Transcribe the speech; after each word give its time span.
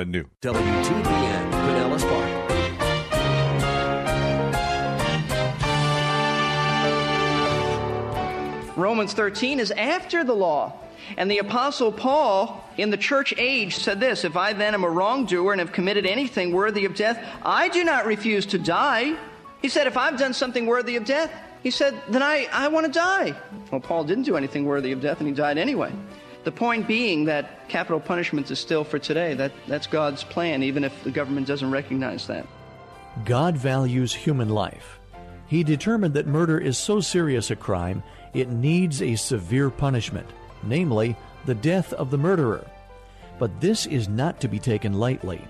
A 0.00 0.04
new 0.04 0.24
WTBN, 0.42 1.50
Pinellas 1.50 2.02
Park. 2.08 2.36
Romans 8.76 9.12
13 9.12 9.58
is 9.58 9.72
after 9.72 10.22
the 10.22 10.34
law. 10.34 10.72
And 11.16 11.28
the 11.28 11.38
Apostle 11.38 11.90
Paul 11.90 12.64
in 12.76 12.90
the 12.90 12.96
church 12.96 13.34
age 13.38 13.74
said 13.78 13.98
this 13.98 14.24
If 14.24 14.36
I 14.36 14.52
then 14.52 14.74
am 14.74 14.84
a 14.84 14.88
wrongdoer 14.88 15.50
and 15.50 15.58
have 15.58 15.72
committed 15.72 16.06
anything 16.06 16.52
worthy 16.52 16.84
of 16.84 16.94
death, 16.94 17.20
I 17.42 17.68
do 17.68 17.82
not 17.82 18.06
refuse 18.06 18.46
to 18.46 18.58
die. 18.58 19.16
He 19.62 19.68
said, 19.68 19.88
If 19.88 19.96
I've 19.96 20.16
done 20.16 20.32
something 20.32 20.66
worthy 20.66 20.94
of 20.94 21.06
death, 21.06 21.32
he 21.64 21.72
said, 21.72 22.00
then 22.08 22.22
I, 22.22 22.46
I 22.52 22.68
want 22.68 22.86
to 22.86 22.92
die. 22.92 23.34
Well, 23.72 23.80
Paul 23.80 24.04
didn't 24.04 24.24
do 24.24 24.36
anything 24.36 24.64
worthy 24.64 24.92
of 24.92 25.00
death 25.00 25.18
and 25.18 25.26
he 25.26 25.34
died 25.34 25.58
anyway. 25.58 25.92
The 26.48 26.52
point 26.52 26.88
being 26.88 27.26
that 27.26 27.68
capital 27.68 28.00
punishment 28.00 28.50
is 28.50 28.58
still 28.58 28.82
for 28.82 28.98
today. 28.98 29.34
That, 29.34 29.52
that's 29.66 29.86
God's 29.86 30.24
plan, 30.24 30.62
even 30.62 30.82
if 30.82 31.04
the 31.04 31.10
government 31.10 31.46
doesn't 31.46 31.70
recognize 31.70 32.26
that. 32.28 32.46
God 33.26 33.54
values 33.54 34.14
human 34.14 34.48
life. 34.48 34.98
He 35.46 35.62
determined 35.62 36.14
that 36.14 36.26
murder 36.26 36.58
is 36.58 36.78
so 36.78 37.00
serious 37.00 37.50
a 37.50 37.56
crime, 37.56 38.02
it 38.32 38.48
needs 38.48 39.02
a 39.02 39.14
severe 39.16 39.68
punishment, 39.68 40.26
namely, 40.62 41.16
the 41.44 41.54
death 41.54 41.92
of 41.92 42.10
the 42.10 42.16
murderer. 42.16 42.66
But 43.38 43.60
this 43.60 43.84
is 43.84 44.08
not 44.08 44.40
to 44.40 44.48
be 44.48 44.58
taken 44.58 44.94
lightly. 44.94 45.42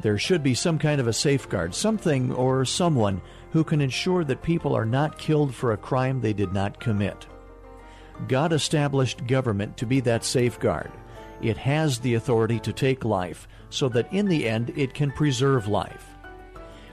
There 0.00 0.16
should 0.16 0.44
be 0.44 0.54
some 0.54 0.78
kind 0.78 1.00
of 1.00 1.08
a 1.08 1.12
safeguard, 1.12 1.74
something 1.74 2.32
or 2.34 2.64
someone 2.64 3.20
who 3.50 3.64
can 3.64 3.80
ensure 3.80 4.22
that 4.22 4.42
people 4.42 4.76
are 4.76 4.86
not 4.86 5.18
killed 5.18 5.52
for 5.52 5.72
a 5.72 5.76
crime 5.76 6.20
they 6.20 6.34
did 6.34 6.52
not 6.52 6.78
commit. 6.78 7.26
God 8.28 8.52
established 8.52 9.26
government 9.26 9.76
to 9.78 9.86
be 9.86 10.00
that 10.00 10.24
safeguard. 10.24 10.90
It 11.42 11.56
has 11.56 11.98
the 11.98 12.14
authority 12.14 12.60
to 12.60 12.72
take 12.72 13.04
life 13.04 13.48
so 13.70 13.88
that 13.90 14.12
in 14.12 14.26
the 14.26 14.48
end 14.48 14.72
it 14.76 14.94
can 14.94 15.10
preserve 15.10 15.68
life. 15.68 16.06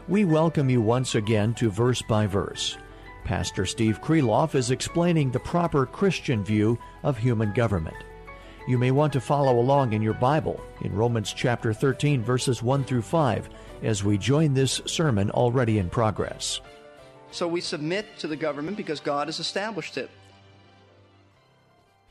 We 0.07 0.23
welcome 0.23 0.69
you 0.69 0.81
once 0.81 1.15
again 1.15 1.53
to 1.55 1.69
Verse 1.69 2.01
by 2.01 2.27
Verse. 2.27 2.77
Pastor 3.25 3.65
Steve 3.65 4.01
Kreloff 4.01 4.55
is 4.55 4.71
explaining 4.71 5.31
the 5.31 5.39
proper 5.39 5.85
Christian 5.85 6.45
view 6.45 6.79
of 7.03 7.17
human 7.17 7.51
government. 7.51 7.97
You 8.69 8.77
may 8.77 8.91
want 8.91 9.11
to 9.13 9.21
follow 9.21 9.59
along 9.59 9.91
in 9.91 10.01
your 10.01 10.13
Bible 10.13 10.61
in 10.81 10.95
Romans 10.95 11.33
chapter 11.33 11.73
13, 11.73 12.21
verses 12.21 12.63
1 12.63 12.85
through 12.85 13.01
5, 13.01 13.49
as 13.83 14.03
we 14.03 14.17
join 14.17 14.53
this 14.53 14.81
sermon 14.85 15.29
already 15.31 15.77
in 15.77 15.89
progress. 15.89 16.61
So 17.31 17.47
we 17.47 17.59
submit 17.59 18.05
to 18.19 18.27
the 18.27 18.37
government 18.37 18.77
because 18.77 19.01
God 19.01 19.27
has 19.27 19.39
established 19.39 19.97
it. 19.97 20.09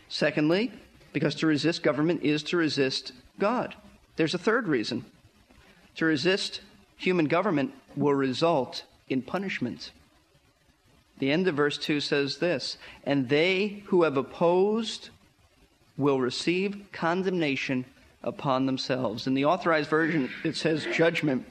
Secondly, 0.08 0.72
because 1.12 1.34
to 1.36 1.46
resist 1.46 1.82
government 1.82 2.22
is 2.22 2.42
to 2.44 2.56
resist 2.56 3.12
God. 3.38 3.74
There's 4.16 4.34
a 4.34 4.38
third 4.38 4.68
reason. 4.68 5.04
To 5.96 6.04
resist 6.04 6.60
human 6.96 7.26
government 7.26 7.72
will 7.96 8.14
result 8.14 8.84
in 9.08 9.22
punishment. 9.22 9.92
The 11.18 11.30
end 11.32 11.48
of 11.48 11.54
verse 11.54 11.78
2 11.78 12.00
says 12.00 12.38
this 12.38 12.76
And 13.04 13.28
they 13.28 13.82
who 13.86 14.02
have 14.02 14.16
opposed 14.16 15.10
will 15.96 16.20
receive 16.20 16.86
condemnation 16.92 17.86
upon 18.22 18.66
themselves. 18.66 19.26
In 19.26 19.34
the 19.34 19.46
authorized 19.46 19.88
version, 19.88 20.30
it 20.44 20.56
says 20.56 20.86
judgment. 20.92 21.46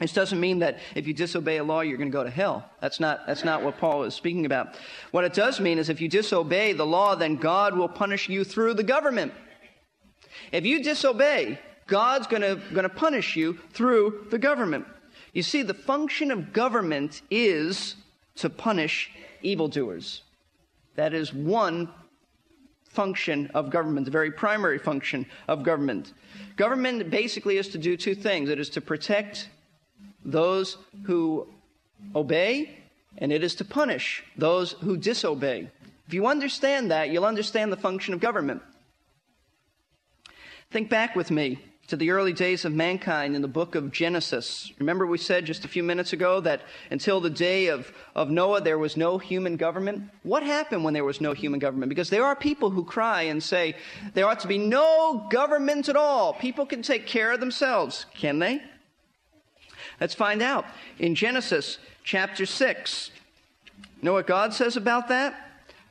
This 0.00 0.14
doesn't 0.14 0.40
mean 0.40 0.60
that 0.60 0.78
if 0.94 1.06
you 1.06 1.12
disobey 1.12 1.58
a 1.58 1.64
law, 1.64 1.82
you're 1.82 1.98
going 1.98 2.10
to 2.10 2.16
go 2.16 2.24
to 2.24 2.30
hell. 2.30 2.68
That's 2.80 3.00
not, 3.00 3.26
that's 3.26 3.44
not 3.44 3.62
what 3.62 3.76
Paul 3.76 4.04
is 4.04 4.14
speaking 4.14 4.46
about. 4.46 4.74
What 5.10 5.24
it 5.24 5.34
does 5.34 5.60
mean 5.60 5.78
is 5.78 5.90
if 5.90 6.00
you 6.00 6.08
disobey 6.08 6.72
the 6.72 6.86
law, 6.86 7.14
then 7.14 7.36
God 7.36 7.76
will 7.76 7.88
punish 7.88 8.26
you 8.28 8.42
through 8.42 8.74
the 8.74 8.82
government. 8.82 9.34
If 10.52 10.64
you 10.64 10.82
disobey, 10.82 11.60
God's 11.86 12.26
going 12.26 12.40
to, 12.40 12.56
going 12.72 12.84
to 12.84 12.88
punish 12.88 13.36
you 13.36 13.58
through 13.72 14.26
the 14.30 14.38
government. 14.38 14.86
You 15.34 15.42
see, 15.42 15.62
the 15.62 15.74
function 15.74 16.30
of 16.30 16.54
government 16.54 17.20
is 17.30 17.96
to 18.36 18.48
punish 18.48 19.10
evildoers. 19.42 20.22
That 20.96 21.12
is 21.12 21.34
one 21.34 21.90
function 22.84 23.50
of 23.52 23.70
government, 23.70 24.06
the 24.06 24.10
very 24.10 24.32
primary 24.32 24.78
function 24.78 25.26
of 25.46 25.62
government. 25.62 26.14
Government 26.56 27.10
basically 27.10 27.58
is 27.58 27.68
to 27.68 27.78
do 27.78 27.98
two 27.98 28.14
things 28.14 28.48
it 28.48 28.58
is 28.58 28.70
to 28.70 28.80
protect 28.80 29.50
those 30.24 30.76
who 31.04 31.48
obey, 32.14 32.78
and 33.18 33.32
it 33.32 33.42
is 33.42 33.54
to 33.56 33.64
punish 33.64 34.22
those 34.36 34.72
who 34.72 34.96
disobey. 34.96 35.68
If 36.06 36.14
you 36.14 36.26
understand 36.26 36.90
that, 36.90 37.10
you'll 37.10 37.24
understand 37.24 37.72
the 37.72 37.76
function 37.76 38.14
of 38.14 38.20
government. 38.20 38.62
Think 40.70 40.88
back 40.88 41.16
with 41.16 41.30
me 41.30 41.58
to 41.90 41.96
the 41.96 42.12
early 42.12 42.32
days 42.32 42.64
of 42.64 42.72
mankind 42.72 43.34
in 43.34 43.42
the 43.42 43.48
book 43.48 43.74
of 43.74 43.90
Genesis. 43.90 44.72
Remember, 44.78 45.06
we 45.06 45.18
said 45.18 45.44
just 45.44 45.64
a 45.64 45.68
few 45.68 45.82
minutes 45.82 46.12
ago 46.12 46.40
that 46.40 46.62
until 46.92 47.20
the 47.20 47.30
day 47.30 47.66
of, 47.66 47.92
of 48.14 48.30
Noah, 48.30 48.60
there 48.60 48.78
was 48.78 48.96
no 48.96 49.18
human 49.18 49.56
government? 49.56 50.04
What 50.22 50.44
happened 50.44 50.84
when 50.84 50.94
there 50.94 51.04
was 51.04 51.20
no 51.20 51.32
human 51.32 51.58
government? 51.58 51.88
Because 51.88 52.08
there 52.08 52.24
are 52.24 52.36
people 52.36 52.70
who 52.70 52.84
cry 52.84 53.22
and 53.22 53.42
say 53.42 53.74
there 54.14 54.28
ought 54.28 54.38
to 54.40 54.48
be 54.48 54.58
no 54.58 55.26
government 55.30 55.88
at 55.88 55.96
all. 55.96 56.34
People 56.34 56.64
can 56.64 56.82
take 56.82 57.06
care 57.06 57.32
of 57.32 57.40
themselves. 57.40 58.06
Can 58.14 58.38
they? 58.38 58.62
Let's 60.00 60.14
find 60.14 60.40
out. 60.40 60.64
In 60.98 61.14
Genesis 61.14 61.78
chapter 62.04 62.46
6, 62.46 63.10
you 63.76 63.84
know 64.02 64.14
what 64.14 64.26
God 64.26 64.54
says 64.54 64.76
about 64.76 65.08
that? 65.08 65.34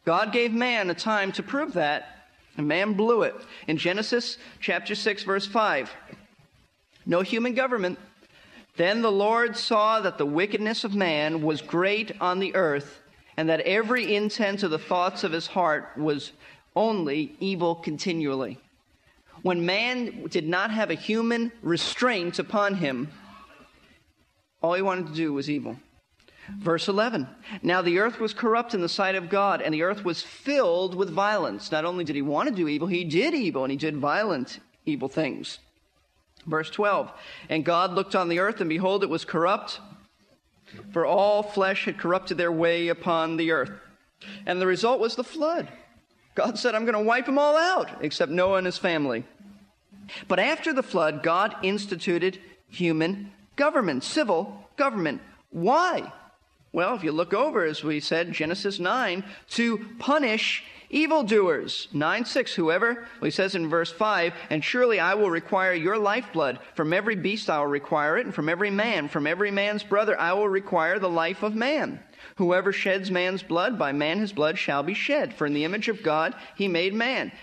God 0.03 0.31
gave 0.31 0.51
man 0.51 0.89
a 0.89 0.95
time 0.95 1.31
to 1.33 1.43
prove 1.43 1.73
that, 1.73 2.25
and 2.57 2.67
man 2.67 2.93
blew 2.93 3.21
it. 3.21 3.35
In 3.67 3.77
Genesis 3.77 4.37
chapter 4.59 4.95
6, 4.95 5.23
verse 5.23 5.45
5, 5.45 5.91
no 7.05 7.21
human 7.21 7.53
government. 7.53 7.99
Then 8.77 9.01
the 9.01 9.11
Lord 9.11 9.55
saw 9.55 9.99
that 10.01 10.17
the 10.17 10.25
wickedness 10.25 10.83
of 10.83 10.95
man 10.95 11.43
was 11.43 11.61
great 11.61 12.11
on 12.19 12.39
the 12.39 12.55
earth, 12.55 13.01
and 13.37 13.49
that 13.49 13.61
every 13.61 14.15
intent 14.15 14.63
of 14.63 14.71
the 14.71 14.79
thoughts 14.79 15.23
of 15.23 15.31
his 15.31 15.47
heart 15.47 15.91
was 15.97 16.31
only 16.75 17.35
evil 17.39 17.75
continually. 17.75 18.57
When 19.43 19.65
man 19.65 20.25
did 20.29 20.47
not 20.47 20.71
have 20.71 20.89
a 20.89 20.95
human 20.95 21.51
restraint 21.61 22.39
upon 22.39 22.75
him, 22.75 23.11
all 24.61 24.73
he 24.73 24.81
wanted 24.81 25.07
to 25.07 25.13
do 25.13 25.33
was 25.33 25.49
evil. 25.49 25.77
Verse 26.57 26.87
11. 26.87 27.27
Now 27.61 27.81
the 27.81 27.99
earth 27.99 28.19
was 28.19 28.33
corrupt 28.33 28.73
in 28.73 28.81
the 28.81 28.89
sight 28.89 29.15
of 29.15 29.29
God, 29.29 29.61
and 29.61 29.73
the 29.73 29.83
earth 29.83 30.03
was 30.03 30.23
filled 30.23 30.95
with 30.95 31.09
violence. 31.09 31.71
Not 31.71 31.85
only 31.85 32.03
did 32.03 32.15
he 32.15 32.21
want 32.21 32.49
to 32.49 32.55
do 32.55 32.67
evil, 32.67 32.87
he 32.87 33.03
did 33.03 33.33
evil, 33.33 33.63
and 33.63 33.71
he 33.71 33.77
did 33.77 33.97
violent 33.97 34.59
evil 34.85 35.07
things. 35.07 35.59
Verse 36.45 36.69
12. 36.69 37.11
And 37.49 37.63
God 37.63 37.93
looked 37.93 38.15
on 38.15 38.29
the 38.29 38.39
earth, 38.39 38.59
and 38.61 38.69
behold, 38.69 39.03
it 39.03 39.09
was 39.09 39.25
corrupt, 39.25 39.79
for 40.91 41.05
all 41.05 41.43
flesh 41.43 41.85
had 41.85 41.97
corrupted 41.97 42.37
their 42.37 42.51
way 42.51 42.87
upon 42.87 43.37
the 43.37 43.51
earth. 43.51 43.71
And 44.45 44.59
the 44.59 44.67
result 44.67 44.99
was 44.99 45.15
the 45.15 45.23
flood. 45.23 45.67
God 46.35 46.57
said, 46.57 46.75
I'm 46.75 46.85
going 46.85 46.93
to 46.93 46.99
wipe 46.99 47.25
them 47.25 47.39
all 47.39 47.57
out, 47.57 47.89
except 48.01 48.31
Noah 48.31 48.57
and 48.57 48.65
his 48.65 48.77
family. 48.77 49.23
But 50.27 50.39
after 50.39 50.73
the 50.73 50.83
flood, 50.83 51.21
God 51.21 51.55
instituted 51.61 52.39
human 52.67 53.31
government, 53.59 54.03
civil 54.03 54.65
government. 54.77 55.21
Why? 55.51 56.13
Well, 56.71 56.95
if 56.95 57.03
you 57.03 57.11
look 57.11 57.33
over, 57.33 57.65
as 57.65 57.83
we 57.83 57.99
said, 57.99 58.31
Genesis 58.31 58.79
9, 58.79 59.23
to 59.49 59.85
punish 59.99 60.63
evildoers. 60.89 61.89
9 61.91 62.25
6, 62.25 62.53
whoever, 62.55 62.93
well, 62.93 63.25
he 63.25 63.31
says 63.31 63.55
in 63.55 63.67
verse 63.67 63.91
5, 63.91 64.33
and 64.49 64.63
surely 64.63 64.99
I 64.99 65.15
will 65.15 65.29
require 65.29 65.73
your 65.73 65.97
lifeblood. 65.97 66.59
From 66.73 66.93
every 66.93 67.17
beast 67.17 67.49
I 67.49 67.59
will 67.59 67.67
require 67.67 68.17
it, 68.17 68.25
and 68.25 68.33
from 68.33 68.47
every 68.47 68.71
man, 68.71 69.09
from 69.09 69.27
every 69.27 69.51
man's 69.51 69.83
brother, 69.83 70.17
I 70.17 70.33
will 70.33 70.49
require 70.49 70.97
the 70.97 71.09
life 71.09 71.43
of 71.43 71.53
man. 71.53 71.99
Whoever 72.37 72.71
sheds 72.71 73.11
man's 73.11 73.43
blood, 73.43 73.77
by 73.77 73.91
man 73.91 74.19
his 74.19 74.31
blood 74.31 74.57
shall 74.57 74.83
be 74.83 74.93
shed. 74.93 75.33
For 75.33 75.45
in 75.45 75.53
the 75.53 75.65
image 75.65 75.89
of 75.89 76.01
God 76.01 76.33
he 76.55 76.69
made 76.69 76.93
man. 76.93 77.33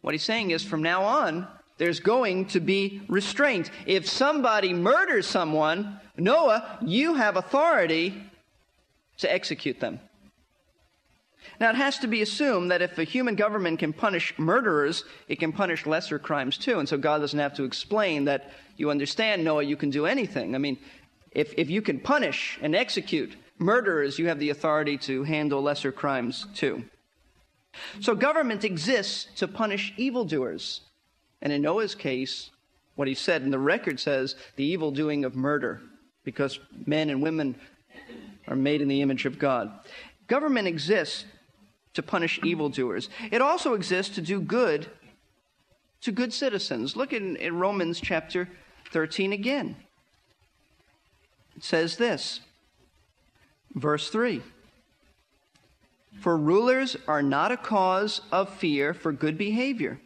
What 0.00 0.14
he's 0.14 0.24
saying 0.24 0.50
is 0.50 0.64
from 0.64 0.82
now 0.82 1.04
on, 1.04 1.46
there's 1.78 2.00
going 2.00 2.46
to 2.46 2.60
be 2.60 3.02
restraint. 3.08 3.70
If 3.86 4.08
somebody 4.08 4.72
murders 4.72 5.26
someone, 5.26 6.00
Noah, 6.16 6.78
you 6.82 7.14
have 7.14 7.36
authority 7.36 8.22
to 9.18 9.32
execute 9.32 9.80
them. 9.80 10.00
Now, 11.58 11.70
it 11.70 11.76
has 11.76 11.98
to 11.98 12.06
be 12.06 12.22
assumed 12.22 12.70
that 12.70 12.82
if 12.82 12.98
a 12.98 13.04
human 13.04 13.34
government 13.34 13.80
can 13.80 13.92
punish 13.92 14.32
murderers, 14.38 15.04
it 15.28 15.40
can 15.40 15.52
punish 15.52 15.86
lesser 15.86 16.18
crimes 16.18 16.56
too. 16.56 16.78
And 16.78 16.88
so 16.88 16.96
God 16.96 17.18
doesn't 17.18 17.38
have 17.38 17.54
to 17.54 17.64
explain 17.64 18.24
that 18.26 18.50
you 18.76 18.90
understand, 18.90 19.44
Noah, 19.44 19.62
you 19.62 19.76
can 19.76 19.90
do 19.90 20.06
anything. 20.06 20.54
I 20.54 20.58
mean, 20.58 20.78
if, 21.32 21.52
if 21.56 21.68
you 21.70 21.82
can 21.82 22.00
punish 22.00 22.58
and 22.62 22.74
execute 22.74 23.36
murderers, 23.58 24.18
you 24.18 24.28
have 24.28 24.38
the 24.38 24.50
authority 24.50 24.98
to 24.98 25.24
handle 25.24 25.62
lesser 25.62 25.92
crimes 25.92 26.46
too. 26.54 26.84
So 28.00 28.14
government 28.14 28.64
exists 28.64 29.26
to 29.36 29.48
punish 29.48 29.94
evildoers. 29.96 30.82
And 31.42 31.52
in 31.52 31.60
Noah's 31.60 31.94
case, 31.94 32.50
what 32.94 33.08
he 33.08 33.14
said, 33.14 33.42
and 33.42 33.52
the 33.52 33.58
record 33.58 34.00
says, 34.00 34.36
the 34.56 34.64
evil 34.64 34.90
doing 34.90 35.24
of 35.24 35.34
murder, 35.34 35.82
because 36.24 36.58
men 36.86 37.10
and 37.10 37.22
women 37.22 37.56
are 38.48 38.56
made 38.56 38.80
in 38.80 38.88
the 38.88 39.02
image 39.02 39.26
of 39.26 39.38
God. 39.38 39.70
Government 40.28 40.68
exists 40.68 41.24
to 41.94 42.02
punish 42.02 42.40
evildoers. 42.42 43.08
It 43.30 43.42
also 43.42 43.74
exists 43.74 44.14
to 44.14 44.22
do 44.22 44.40
good 44.40 44.88
to 46.02 46.12
good 46.12 46.32
citizens. 46.32 46.96
Look 46.96 47.12
in, 47.12 47.36
in 47.36 47.58
Romans 47.58 48.00
chapter 48.00 48.48
13 48.92 49.32
again. 49.32 49.76
It 51.56 51.64
says 51.64 51.96
this, 51.96 52.40
verse 53.74 54.10
3 54.10 54.42
For 56.20 56.36
rulers 56.36 56.96
are 57.06 57.22
not 57.22 57.52
a 57.52 57.56
cause 57.56 58.20
of 58.30 58.52
fear 58.52 58.94
for 58.94 59.12
good 59.12 59.38
behavior, 59.38 60.00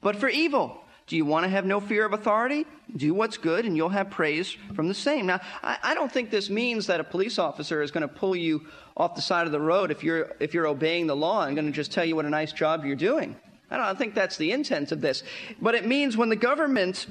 but 0.00 0.16
for 0.16 0.28
evil. 0.28 0.81
Do 1.06 1.16
you 1.16 1.24
want 1.24 1.44
to 1.44 1.48
have 1.48 1.64
no 1.64 1.80
fear 1.80 2.06
of 2.06 2.12
authority? 2.12 2.66
Do 2.96 3.12
what's 3.14 3.36
good 3.36 3.64
and 3.64 3.76
you'll 3.76 3.88
have 3.88 4.10
praise 4.10 4.56
from 4.74 4.88
the 4.88 4.94
same. 4.94 5.26
Now, 5.26 5.40
I, 5.62 5.78
I 5.82 5.94
don't 5.94 6.10
think 6.10 6.30
this 6.30 6.48
means 6.48 6.86
that 6.86 7.00
a 7.00 7.04
police 7.04 7.38
officer 7.38 7.82
is 7.82 7.90
going 7.90 8.02
to 8.02 8.14
pull 8.14 8.36
you 8.36 8.66
off 8.96 9.14
the 9.14 9.22
side 9.22 9.46
of 9.46 9.52
the 9.52 9.60
road 9.60 9.90
if 9.90 10.04
you're, 10.04 10.34
if 10.40 10.54
you're 10.54 10.66
obeying 10.66 11.06
the 11.06 11.16
law 11.16 11.44
and 11.44 11.56
going 11.56 11.66
to 11.66 11.72
just 11.72 11.92
tell 11.92 12.04
you 12.04 12.16
what 12.16 12.24
a 12.24 12.30
nice 12.30 12.52
job 12.52 12.84
you're 12.84 12.96
doing. 12.96 13.36
I 13.70 13.78
don't 13.78 13.98
think 13.98 14.14
that's 14.14 14.36
the 14.36 14.52
intent 14.52 14.92
of 14.92 15.00
this. 15.00 15.22
But 15.60 15.74
it 15.74 15.86
means 15.86 16.16
when 16.16 16.28
the 16.28 16.36
government 16.36 17.06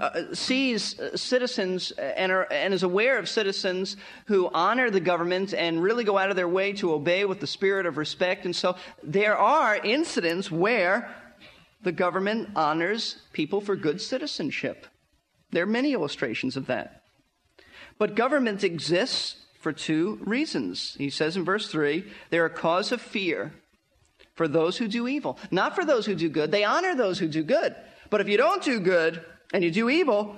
uh, 0.00 0.32
sees 0.32 0.98
uh, 0.98 1.16
citizens 1.16 1.90
and, 1.90 2.32
are, 2.32 2.46
and 2.52 2.72
is 2.72 2.82
aware 2.82 3.18
of 3.18 3.28
citizens 3.28 3.96
who 4.26 4.48
honor 4.54 4.90
the 4.90 5.00
government 5.00 5.52
and 5.52 5.82
really 5.82 6.04
go 6.04 6.16
out 6.16 6.30
of 6.30 6.36
their 6.36 6.48
way 6.48 6.72
to 6.72 6.92
obey 6.94 7.24
with 7.24 7.40
the 7.40 7.46
spirit 7.46 7.84
of 7.84 7.96
respect. 7.96 8.44
And 8.44 8.54
so 8.54 8.76
there 9.02 9.36
are 9.36 9.76
incidents 9.76 10.50
where 10.50 11.14
the 11.82 11.92
government 11.92 12.50
honors 12.56 13.18
people 13.32 13.60
for 13.60 13.76
good 13.76 14.00
citizenship. 14.00 14.86
There 15.50 15.62
are 15.62 15.66
many 15.66 15.92
illustrations 15.92 16.56
of 16.56 16.66
that. 16.66 17.02
But 17.98 18.14
government 18.14 18.64
exists 18.64 19.36
for 19.60 19.72
two 19.72 20.20
reasons. 20.22 20.94
He 20.98 21.10
says 21.10 21.36
in 21.36 21.44
verse 21.44 21.68
3 21.70 22.04
they're 22.30 22.46
a 22.46 22.50
cause 22.50 22.92
of 22.92 23.00
fear 23.00 23.52
for 24.34 24.46
those 24.46 24.78
who 24.78 24.86
do 24.86 25.08
evil, 25.08 25.38
not 25.50 25.74
for 25.74 25.84
those 25.84 26.06
who 26.06 26.14
do 26.14 26.28
good. 26.28 26.50
They 26.50 26.64
honor 26.64 26.94
those 26.94 27.18
who 27.18 27.28
do 27.28 27.42
good. 27.42 27.74
But 28.10 28.20
if 28.20 28.28
you 28.28 28.36
don't 28.36 28.62
do 28.62 28.80
good 28.80 29.24
and 29.52 29.64
you 29.64 29.70
do 29.70 29.90
evil, 29.90 30.36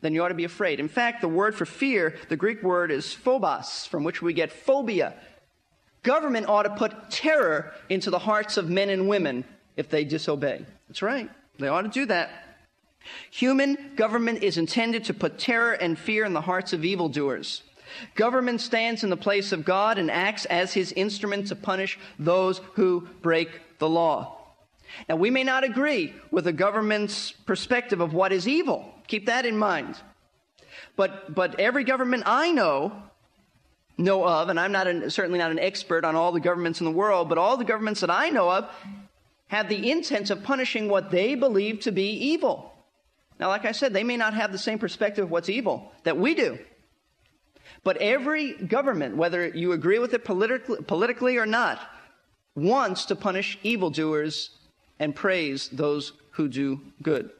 then 0.00 0.14
you 0.14 0.22
ought 0.22 0.28
to 0.28 0.34
be 0.34 0.44
afraid. 0.44 0.80
In 0.80 0.88
fact, 0.88 1.20
the 1.20 1.28
word 1.28 1.54
for 1.54 1.66
fear, 1.66 2.16
the 2.28 2.36
Greek 2.36 2.62
word 2.62 2.90
is 2.90 3.12
phobos, 3.12 3.86
from 3.86 4.02
which 4.02 4.22
we 4.22 4.32
get 4.32 4.52
phobia. 4.52 5.14
Government 6.02 6.48
ought 6.48 6.62
to 6.62 6.70
put 6.70 7.10
terror 7.10 7.72
into 7.88 8.10
the 8.10 8.18
hearts 8.18 8.56
of 8.56 8.70
men 8.70 8.88
and 8.88 9.08
women 9.08 9.44
if 9.76 9.88
they 9.88 10.04
disobey. 10.04 10.64
That's 10.88 11.02
right. 11.02 11.30
They 11.58 11.68
ought 11.68 11.82
to 11.82 11.88
do 11.88 12.06
that. 12.06 12.30
Human 13.30 13.92
government 13.96 14.42
is 14.42 14.58
intended 14.58 15.04
to 15.04 15.14
put 15.14 15.38
terror 15.38 15.72
and 15.72 15.98
fear 15.98 16.24
in 16.24 16.32
the 16.32 16.40
hearts 16.40 16.72
of 16.72 16.84
evildoers. 16.84 17.62
Government 18.14 18.60
stands 18.60 19.02
in 19.02 19.10
the 19.10 19.16
place 19.16 19.52
of 19.52 19.64
God 19.64 19.98
and 19.98 20.10
acts 20.10 20.44
as 20.44 20.72
his 20.72 20.92
instrument 20.92 21.48
to 21.48 21.56
punish 21.56 21.98
those 22.18 22.60
who 22.74 23.08
break 23.22 23.48
the 23.78 23.88
law. 23.88 24.36
Now, 25.08 25.16
we 25.16 25.30
may 25.30 25.44
not 25.44 25.64
agree 25.64 26.14
with 26.30 26.44
the 26.44 26.52
government's 26.52 27.32
perspective 27.32 28.00
of 28.00 28.12
what 28.12 28.32
is 28.32 28.46
evil. 28.46 28.92
Keep 29.06 29.26
that 29.26 29.46
in 29.46 29.56
mind. 29.56 29.96
But, 30.96 31.34
but 31.34 31.58
every 31.58 31.84
government 31.84 32.24
I 32.26 32.50
know, 32.50 32.92
know 33.96 34.24
of, 34.26 34.48
and 34.48 34.58
I'm 34.58 34.72
not 34.72 34.86
an, 34.86 35.10
certainly 35.10 35.38
not 35.38 35.50
an 35.50 35.58
expert 35.58 36.04
on 36.04 36.16
all 36.16 36.32
the 36.32 36.40
governments 36.40 36.80
in 36.80 36.84
the 36.84 36.92
world, 36.92 37.28
but 37.28 37.38
all 37.38 37.56
the 37.56 37.64
governments 37.64 38.00
that 38.00 38.10
I 38.10 38.30
know 38.30 38.50
of 38.50 38.68
have 39.50 39.68
the 39.68 39.90
intent 39.90 40.30
of 40.30 40.44
punishing 40.44 40.88
what 40.88 41.10
they 41.10 41.34
believe 41.34 41.80
to 41.80 41.90
be 41.90 42.12
evil. 42.12 42.72
Now, 43.40 43.48
like 43.48 43.64
I 43.64 43.72
said, 43.72 43.92
they 43.92 44.04
may 44.04 44.16
not 44.16 44.32
have 44.32 44.52
the 44.52 44.58
same 44.58 44.78
perspective 44.78 45.24
of 45.24 45.30
what's 45.32 45.48
evil 45.48 45.90
that 46.04 46.16
we 46.16 46.36
do. 46.36 46.56
But 47.82 47.96
every 47.96 48.52
government, 48.52 49.16
whether 49.16 49.48
you 49.48 49.72
agree 49.72 49.98
with 49.98 50.14
it 50.14 50.24
politically, 50.24 50.82
politically 50.82 51.36
or 51.36 51.46
not, 51.46 51.80
wants 52.54 53.06
to 53.06 53.16
punish 53.16 53.58
evildoers 53.64 54.50
and 55.00 55.16
praise 55.16 55.68
those 55.70 56.12
who 56.32 56.46
do 56.46 56.80
good. 57.02 57.30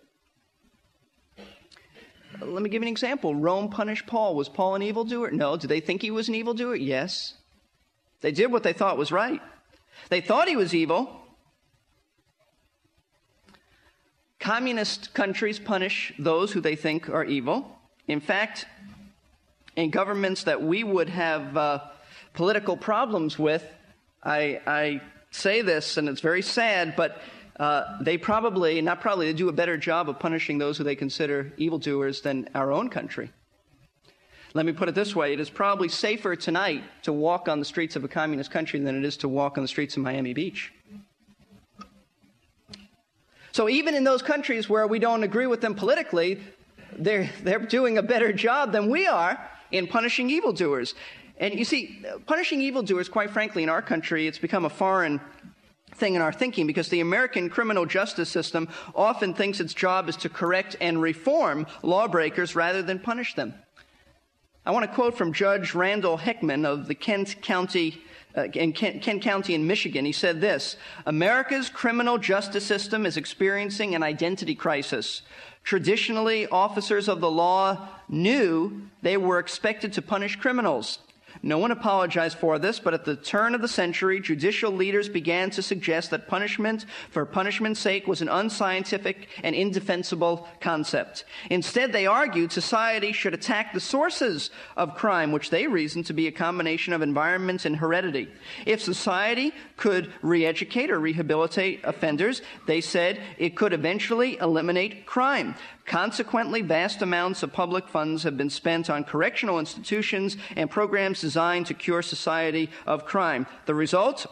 Let 2.41 2.63
me 2.63 2.71
give 2.71 2.83
you 2.83 2.89
an 2.89 2.93
example. 2.93 3.37
Rome 3.37 3.69
punished 3.69 4.09
Paul. 4.09 4.35
Was 4.35 4.49
Paul 4.49 4.75
an 4.75 4.83
evildoer? 4.83 5.31
No. 5.31 5.57
Did 5.57 5.69
they 5.69 5.81
think 5.81 6.03
he 6.03 6.11
was 6.11 6.29
an 6.29 6.35
evildoer? 6.35 6.75
Yes. 6.75 7.35
They 8.21 8.33
did 8.33 8.51
what 8.51 8.65
they 8.65 8.73
thought 8.73 8.99
was 8.99 9.13
right. 9.13 9.41
They 10.09 10.21
thought 10.21 10.49
he 10.49 10.57
was 10.57 10.75
evil, 10.75 11.20
Communist 14.41 15.13
countries 15.13 15.59
punish 15.59 16.15
those 16.19 16.51
who 16.51 16.61
they 16.61 16.75
think 16.75 17.11
are 17.11 17.25
evil. 17.25 17.79
In 18.09 18.21
fact, 18.21 18.67
in 19.77 19.91
governments 19.91 20.45
that 20.45 20.63
we 20.63 20.83
would 20.83 21.11
have 21.11 21.57
uh, 21.57 21.81
political 22.33 22.77
problems 22.77 23.39
with, 23.39 23.65
I, 24.25 24.61
I, 24.67 25.03
say 25.31 25.63
this, 25.63 25.97
and 25.97 26.09
it's 26.09 26.21
very 26.21 26.43
sad, 26.43 26.97
but 26.97 27.21
uh, 27.61 27.99
they 28.01 28.19
probably, 28.19 28.81
not 28.81 29.01
probably, 29.01 29.27
they 29.27 29.33
do 29.33 29.49
a 29.49 29.53
better 29.53 29.77
job 29.77 30.09
of 30.09 30.19
punishing 30.19 30.59
those 30.59 30.77
who 30.77 30.83
they 30.83 30.97
consider 30.97 31.53
evildoers 31.57 32.23
than 32.23 32.49
our 32.55 32.73
own 32.73 32.89
country. 32.89 33.31
Let 34.55 34.67
me 34.67 34.73
put 34.73 34.89
it 34.89 34.97
this 34.97 35.15
way 35.15 35.33
it 35.35 35.41
is 35.41 35.51
probably 35.51 35.89
safer 35.89 36.35
tonight 36.35 36.83
to 37.03 37.13
walk 37.13 37.49
on 37.49 37.61
the 37.61 37.65
streets 37.65 37.95
of 37.95 38.03
a 38.03 38.09
communist 38.09 38.51
country 38.51 38.81
than 38.81 38.97
it 38.97 39.05
is 39.05 39.19
to 39.19 39.29
walk 39.29 39.57
on 39.57 39.63
the 39.63 39.69
streets 39.69 39.97
of 39.97 40.03
Miami 40.03 40.33
Beach. 40.33 40.73
So 43.53 43.69
even 43.69 43.95
in 43.95 44.05
those 44.05 44.23
countries 44.23 44.69
where 44.69 44.87
we 44.87 44.99
don't 44.99 45.23
agree 45.23 45.47
with 45.47 45.61
them 45.61 45.75
politically, 45.75 46.41
they're, 46.97 47.31
they're 47.43 47.59
doing 47.59 47.99
a 47.99 48.03
better 48.03 48.33
job 48.33 48.73
than 48.73 48.91
we 48.91 49.07
are 49.07 49.39
in 49.71 49.87
punishing 49.87 50.31
evildoers. 50.31 50.95
And 51.39 51.55
you 51.55 51.65
see, 51.65 52.05
punishing 52.27 52.61
evildoers, 52.61 53.09
quite 53.09 53.31
frankly, 53.31 53.63
in 53.63 53.69
our 53.69 53.83
country, 53.83 54.27
it's 54.27 54.39
become 54.39 54.65
a 54.65 54.71
foreign 54.71 55.21
thing 55.95 56.15
in 56.15 56.23
our 56.23 56.33
thinking 56.33 56.67
because 56.67 56.89
the 56.89 57.01
American 57.01 57.49
criminal 57.49 57.87
justice 57.87 58.29
system 58.29 58.69
often 58.95 59.35
thinks 59.35 59.61
its 59.61 59.75
job 59.75 60.09
is 60.09 60.17
to 60.17 60.29
correct 60.29 60.77
and 60.81 61.01
reform 61.01 61.67
lawbreakers 61.83 62.55
rather 62.55 62.83
than 62.83 62.99
punish 62.99 63.35
them. 63.35 63.55
I 64.65 64.73
want 64.73 64.89
to 64.89 64.95
quote 64.95 65.17
from 65.17 65.33
Judge 65.33 65.75
Randall 65.75 66.19
Heckman 66.19 66.67
of 66.67 66.87
the 66.87 66.95
Kent 66.95 67.41
County 67.41 68.03
uh, 68.37 68.45
in 68.55 68.73
Kent, 68.73 69.03
Kent 69.03 69.23
County 69.23 69.55
in 69.55 69.67
Michigan. 69.67 70.05
He 70.05 70.13
said 70.13 70.41
this 70.41 70.77
America's 71.07 71.69
criminal 71.69 72.19
justice 72.19 72.65
system 72.65 73.07
is 73.07 73.17
experiencing 73.17 73.95
an 73.95 74.03
identity 74.03 74.55
crisis. 74.55 75.23
Traditionally, 75.63 76.47
officers 76.47 77.09
of 77.09 77.21
the 77.21 77.31
law 77.31 77.89
knew 78.09 78.83
they 79.03 79.17
were 79.17 79.39
expected 79.39 79.93
to 79.95 80.03
punish 80.03 80.37
criminals. 80.37 80.99
No 81.43 81.57
one 81.57 81.71
apologized 81.71 82.37
for 82.37 82.59
this, 82.59 82.79
but 82.79 82.93
at 82.93 83.07
the 83.07 83.17
turn 83.17 83.55
of 83.55 83.63
the 83.63 83.69
century, 83.69 84.21
judicial 84.21 84.71
leaders 84.71 85.09
began 85.09 85.49
to 85.51 85.63
suggest 85.63 86.11
that 86.11 86.29
punishment 86.29 86.85
for 87.11 87.25
punishment's 87.25 87.81
sake 87.81 88.07
was 88.07 88.21
an 88.21 88.29
unscientific 88.29 89.29
and 89.43 89.55
indefensible 89.55 90.47
concept. 90.61 91.25
Instead, 91.49 91.93
they 91.93 92.07
argued 92.07 92.53
society 92.53 93.13
should 93.13 93.33
attack 93.33 93.73
the 93.73 93.81
sources 93.81 94.51
of 94.77 94.97
crime, 94.97 95.33
which 95.33 95.49
they 95.49 95.67
reasoned 95.67 96.05
to 96.07 96.13
be 96.13 96.27
a 96.27 96.33
combination 96.33 96.93
of 96.93 97.01
environment 97.01 97.65
and 97.65 97.77
heredity. 97.77 98.29
If 98.67 98.83
society 98.83 99.53
could 99.79 100.13
re-educate 100.21 100.91
or 100.91 101.01
rehabilitate 101.01 101.81
offenders, 101.85 102.43
they 102.67 102.83
said 102.83 103.19
it 103.39 103.57
could 103.57 103.73
eventually 103.73 104.37
eliminate 104.37 105.07
crime. 105.07 105.55
Consequently, 105.87 106.61
vast 106.61 107.03
amounts 107.03 107.43
of 107.43 107.53
public 107.53 107.89
funds 107.89 108.23
have 108.23 108.37
been 108.37 108.51
spent 108.51 108.89
on 108.89 109.03
correctional 109.03 109.59
institutions 109.59 110.37
and 110.55 110.71
programs 110.71 111.21
designed 111.31 111.67
to 111.67 111.75
cure 111.75 112.03
society 112.03 112.69
of 112.87 113.05
crime. 113.05 113.47
The 113.67 113.75
result? 113.75 114.27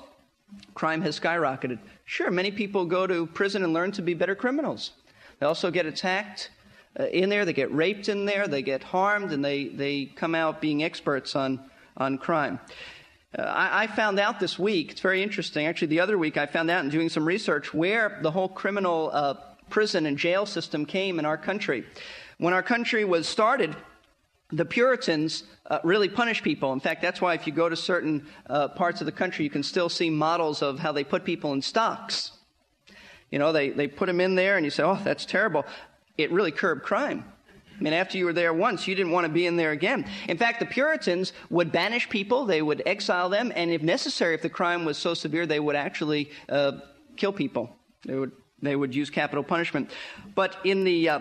Crime 0.74 1.00
has 1.02 1.20
skyrocketed. 1.20 1.78
Sure, 2.04 2.28
many 2.28 2.50
people 2.50 2.86
go 2.86 3.06
to 3.06 3.24
prison 3.26 3.62
and 3.62 3.72
learn 3.72 3.92
to 3.92 4.02
be 4.02 4.14
better 4.14 4.34
criminals. 4.34 4.90
They 5.38 5.46
also 5.46 5.70
get 5.70 5.86
attacked 5.86 6.50
uh, 6.98 7.04
in 7.04 7.28
there, 7.28 7.44
they 7.44 7.52
get 7.52 7.72
raped 7.72 8.08
in 8.08 8.24
there, 8.24 8.48
they 8.48 8.62
get 8.62 8.82
harmed, 8.82 9.30
and 9.30 9.44
they, 9.44 9.68
they 9.68 10.06
come 10.06 10.34
out 10.34 10.60
being 10.60 10.82
experts 10.82 11.36
on, 11.36 11.60
on 11.96 12.18
crime. 12.18 12.58
Uh, 13.38 13.42
I, 13.42 13.84
I, 13.84 13.86
found 13.86 14.18
out 14.18 14.40
this 14.40 14.58
week, 14.58 14.90
it's 14.90 15.00
very 15.00 15.22
interesting. 15.22 15.66
Actually, 15.66 15.88
the 15.88 16.00
other 16.00 16.18
week, 16.18 16.36
I 16.36 16.46
found 16.46 16.68
out 16.68 16.82
in 16.82 16.90
doing 16.90 17.10
some 17.10 17.24
research 17.24 17.72
where 17.72 18.18
the 18.22 18.32
whole 18.32 18.48
criminal 18.48 19.10
uh, 19.12 19.34
prison 19.70 20.04
and 20.06 20.18
jail 20.18 20.46
system 20.46 20.84
came 20.84 21.20
in 21.20 21.24
our 21.24 21.38
country. 21.38 21.84
When 22.38 22.54
our 22.54 22.64
country 22.64 23.04
was 23.04 23.28
started, 23.28 23.76
the 24.50 24.64
Puritans 24.64 25.44
uh, 25.66 25.78
really 25.84 26.08
punished 26.08 26.42
people. 26.42 26.72
In 26.72 26.80
fact, 26.80 27.02
that's 27.02 27.20
why 27.20 27.34
if 27.34 27.46
you 27.46 27.52
go 27.52 27.68
to 27.68 27.76
certain 27.76 28.26
uh, 28.48 28.68
parts 28.68 29.00
of 29.00 29.04
the 29.04 29.12
country, 29.12 29.44
you 29.44 29.50
can 29.50 29.62
still 29.62 29.88
see 29.88 30.08
models 30.08 30.62
of 30.62 30.78
how 30.78 30.92
they 30.92 31.04
put 31.04 31.24
people 31.24 31.52
in 31.52 31.60
stocks. 31.60 32.32
You 33.30 33.38
know, 33.38 33.52
they, 33.52 33.70
they 33.70 33.86
put 33.86 34.06
them 34.06 34.20
in 34.20 34.34
there 34.34 34.56
and 34.56 34.64
you 34.64 34.70
say, 34.70 34.82
oh, 34.82 34.98
that's 35.04 35.26
terrible. 35.26 35.66
It 36.16 36.32
really 36.32 36.50
curbed 36.50 36.82
crime. 36.82 37.24
I 37.78 37.82
mean, 37.82 37.92
after 37.92 38.18
you 38.18 38.24
were 38.24 38.32
there 38.32 38.52
once, 38.52 38.88
you 38.88 38.94
didn't 38.94 39.12
want 39.12 39.26
to 39.26 39.32
be 39.32 39.46
in 39.46 39.56
there 39.56 39.70
again. 39.70 40.04
In 40.28 40.36
fact, 40.36 40.60
the 40.60 40.66
Puritans 40.66 41.32
would 41.48 41.70
banish 41.70 42.08
people, 42.08 42.44
they 42.44 42.60
would 42.60 42.82
exile 42.86 43.28
them, 43.28 43.52
and 43.54 43.70
if 43.70 43.82
necessary, 43.82 44.34
if 44.34 44.42
the 44.42 44.48
crime 44.48 44.84
was 44.84 44.98
so 44.98 45.14
severe, 45.14 45.46
they 45.46 45.60
would 45.60 45.76
actually 45.76 46.30
uh, 46.48 46.72
kill 47.16 47.32
people. 47.32 47.76
They 48.04 48.16
would, 48.16 48.32
they 48.60 48.74
would 48.74 48.94
use 48.96 49.10
capital 49.10 49.44
punishment. 49.44 49.90
But 50.34 50.56
in 50.64 50.82
the, 50.82 51.08
uh, 51.08 51.20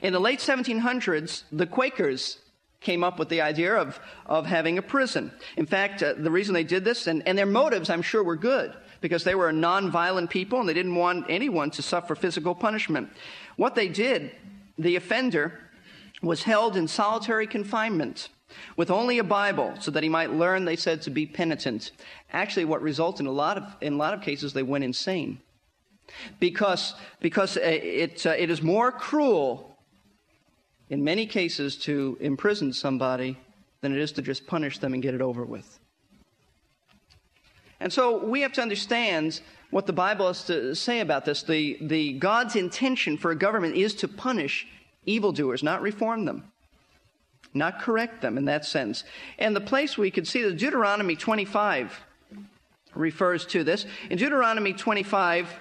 in 0.00 0.14
the 0.14 0.20
late 0.20 0.38
1700s, 0.38 1.42
the 1.52 1.66
Quakers 1.66 2.38
came 2.80 3.04
up 3.04 3.18
with 3.18 3.28
the 3.28 3.42
idea 3.42 3.74
of, 3.74 4.00
of 4.24 4.46
having 4.46 4.78
a 4.78 4.82
prison. 4.82 5.30
In 5.56 5.66
fact, 5.66 6.02
uh, 6.02 6.14
the 6.16 6.30
reason 6.30 6.54
they 6.54 6.64
did 6.64 6.84
this, 6.84 7.06
and, 7.06 7.22
and 7.26 7.36
their 7.36 7.46
motives, 7.46 7.90
I'm 7.90 8.02
sure, 8.02 8.22
were 8.22 8.36
good, 8.36 8.74
because 9.02 9.22
they 9.22 9.34
were 9.34 9.50
a 9.50 9.52
nonviolent 9.52 10.30
people 10.30 10.60
and 10.60 10.68
they 10.68 10.74
didn't 10.74 10.94
want 10.94 11.26
anyone 11.28 11.70
to 11.72 11.82
suffer 11.82 12.14
physical 12.14 12.54
punishment. 12.54 13.10
What 13.56 13.74
they 13.74 13.88
did, 13.88 14.32
the 14.78 14.96
offender 14.96 15.60
was 16.22 16.42
held 16.42 16.76
in 16.76 16.88
solitary 16.88 17.46
confinement 17.46 18.30
with 18.76 18.90
only 18.90 19.18
a 19.18 19.24
Bible 19.24 19.74
so 19.78 19.90
that 19.90 20.02
he 20.02 20.08
might 20.08 20.32
learn, 20.32 20.64
they 20.64 20.76
said, 20.76 21.02
to 21.02 21.10
be 21.10 21.26
penitent. 21.26 21.92
Actually, 22.32 22.64
what 22.64 22.82
resulted 22.82 23.20
in 23.20 23.26
a 23.26 23.32
lot 23.32 23.58
of, 23.58 23.64
in 23.80 23.92
a 23.92 23.96
lot 23.96 24.14
of 24.14 24.22
cases, 24.22 24.52
they 24.52 24.62
went 24.62 24.84
insane. 24.84 25.38
Because, 26.40 26.94
because 27.20 27.56
uh, 27.56 27.60
it, 27.62 28.26
uh, 28.26 28.30
it 28.30 28.50
is 28.50 28.62
more 28.62 28.90
cruel 28.90 29.69
in 30.90 31.02
many 31.02 31.24
cases 31.24 31.76
to 31.76 32.18
imprison 32.20 32.72
somebody 32.72 33.38
than 33.80 33.92
it 33.92 33.98
is 33.98 34.12
to 34.12 34.22
just 34.22 34.46
punish 34.46 34.78
them 34.78 34.92
and 34.92 35.02
get 35.02 35.14
it 35.14 35.22
over 35.22 35.44
with. 35.44 35.78
And 37.78 37.90
so 37.90 38.22
we 38.22 38.42
have 38.42 38.52
to 38.54 38.62
understand 38.62 39.40
what 39.70 39.86
the 39.86 39.92
Bible 39.92 40.26
has 40.26 40.44
to 40.44 40.74
say 40.74 41.00
about 41.00 41.24
this. 41.24 41.42
The, 41.42 41.78
the 41.80 42.12
God's 42.14 42.56
intention 42.56 43.16
for 43.16 43.30
a 43.30 43.36
government 43.36 43.76
is 43.76 43.94
to 43.96 44.08
punish 44.08 44.66
evildoers, 45.06 45.62
not 45.62 45.80
reform 45.80 46.26
them, 46.26 46.52
not 47.54 47.80
correct 47.80 48.20
them 48.20 48.36
in 48.36 48.44
that 48.46 48.66
sense. 48.66 49.04
And 49.38 49.56
the 49.56 49.60
place 49.60 49.96
we 49.96 50.10
could 50.10 50.26
see 50.26 50.42
that 50.42 50.58
Deuteronomy 50.58 51.16
25 51.16 51.98
refers 52.94 53.46
to 53.46 53.64
this. 53.64 53.86
In 54.10 54.18
Deuteronomy 54.18 54.72
25, 54.72 55.54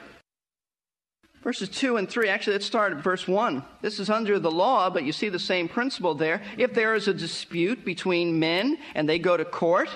Verses 1.43 1.69
2 1.69 1.97
and 1.97 2.09
3, 2.09 2.27
actually, 2.27 2.53
let's 2.53 2.65
start 2.65 2.91
at 2.91 3.03
verse 3.03 3.27
1. 3.27 3.63
This 3.81 3.99
is 3.99 4.09
under 4.09 4.39
the 4.39 4.51
law, 4.51 4.89
but 4.89 5.03
you 5.03 5.13
see 5.13 5.29
the 5.29 5.39
same 5.39 5.69
principle 5.69 6.13
there. 6.13 6.41
If 6.57 6.73
there 6.73 6.95
is 6.95 7.07
a 7.07 7.13
dispute 7.13 7.85
between 7.85 8.39
men 8.39 8.77
and 8.93 9.07
they 9.07 9.19
go 9.19 9.37
to 9.37 9.45
court, 9.45 9.89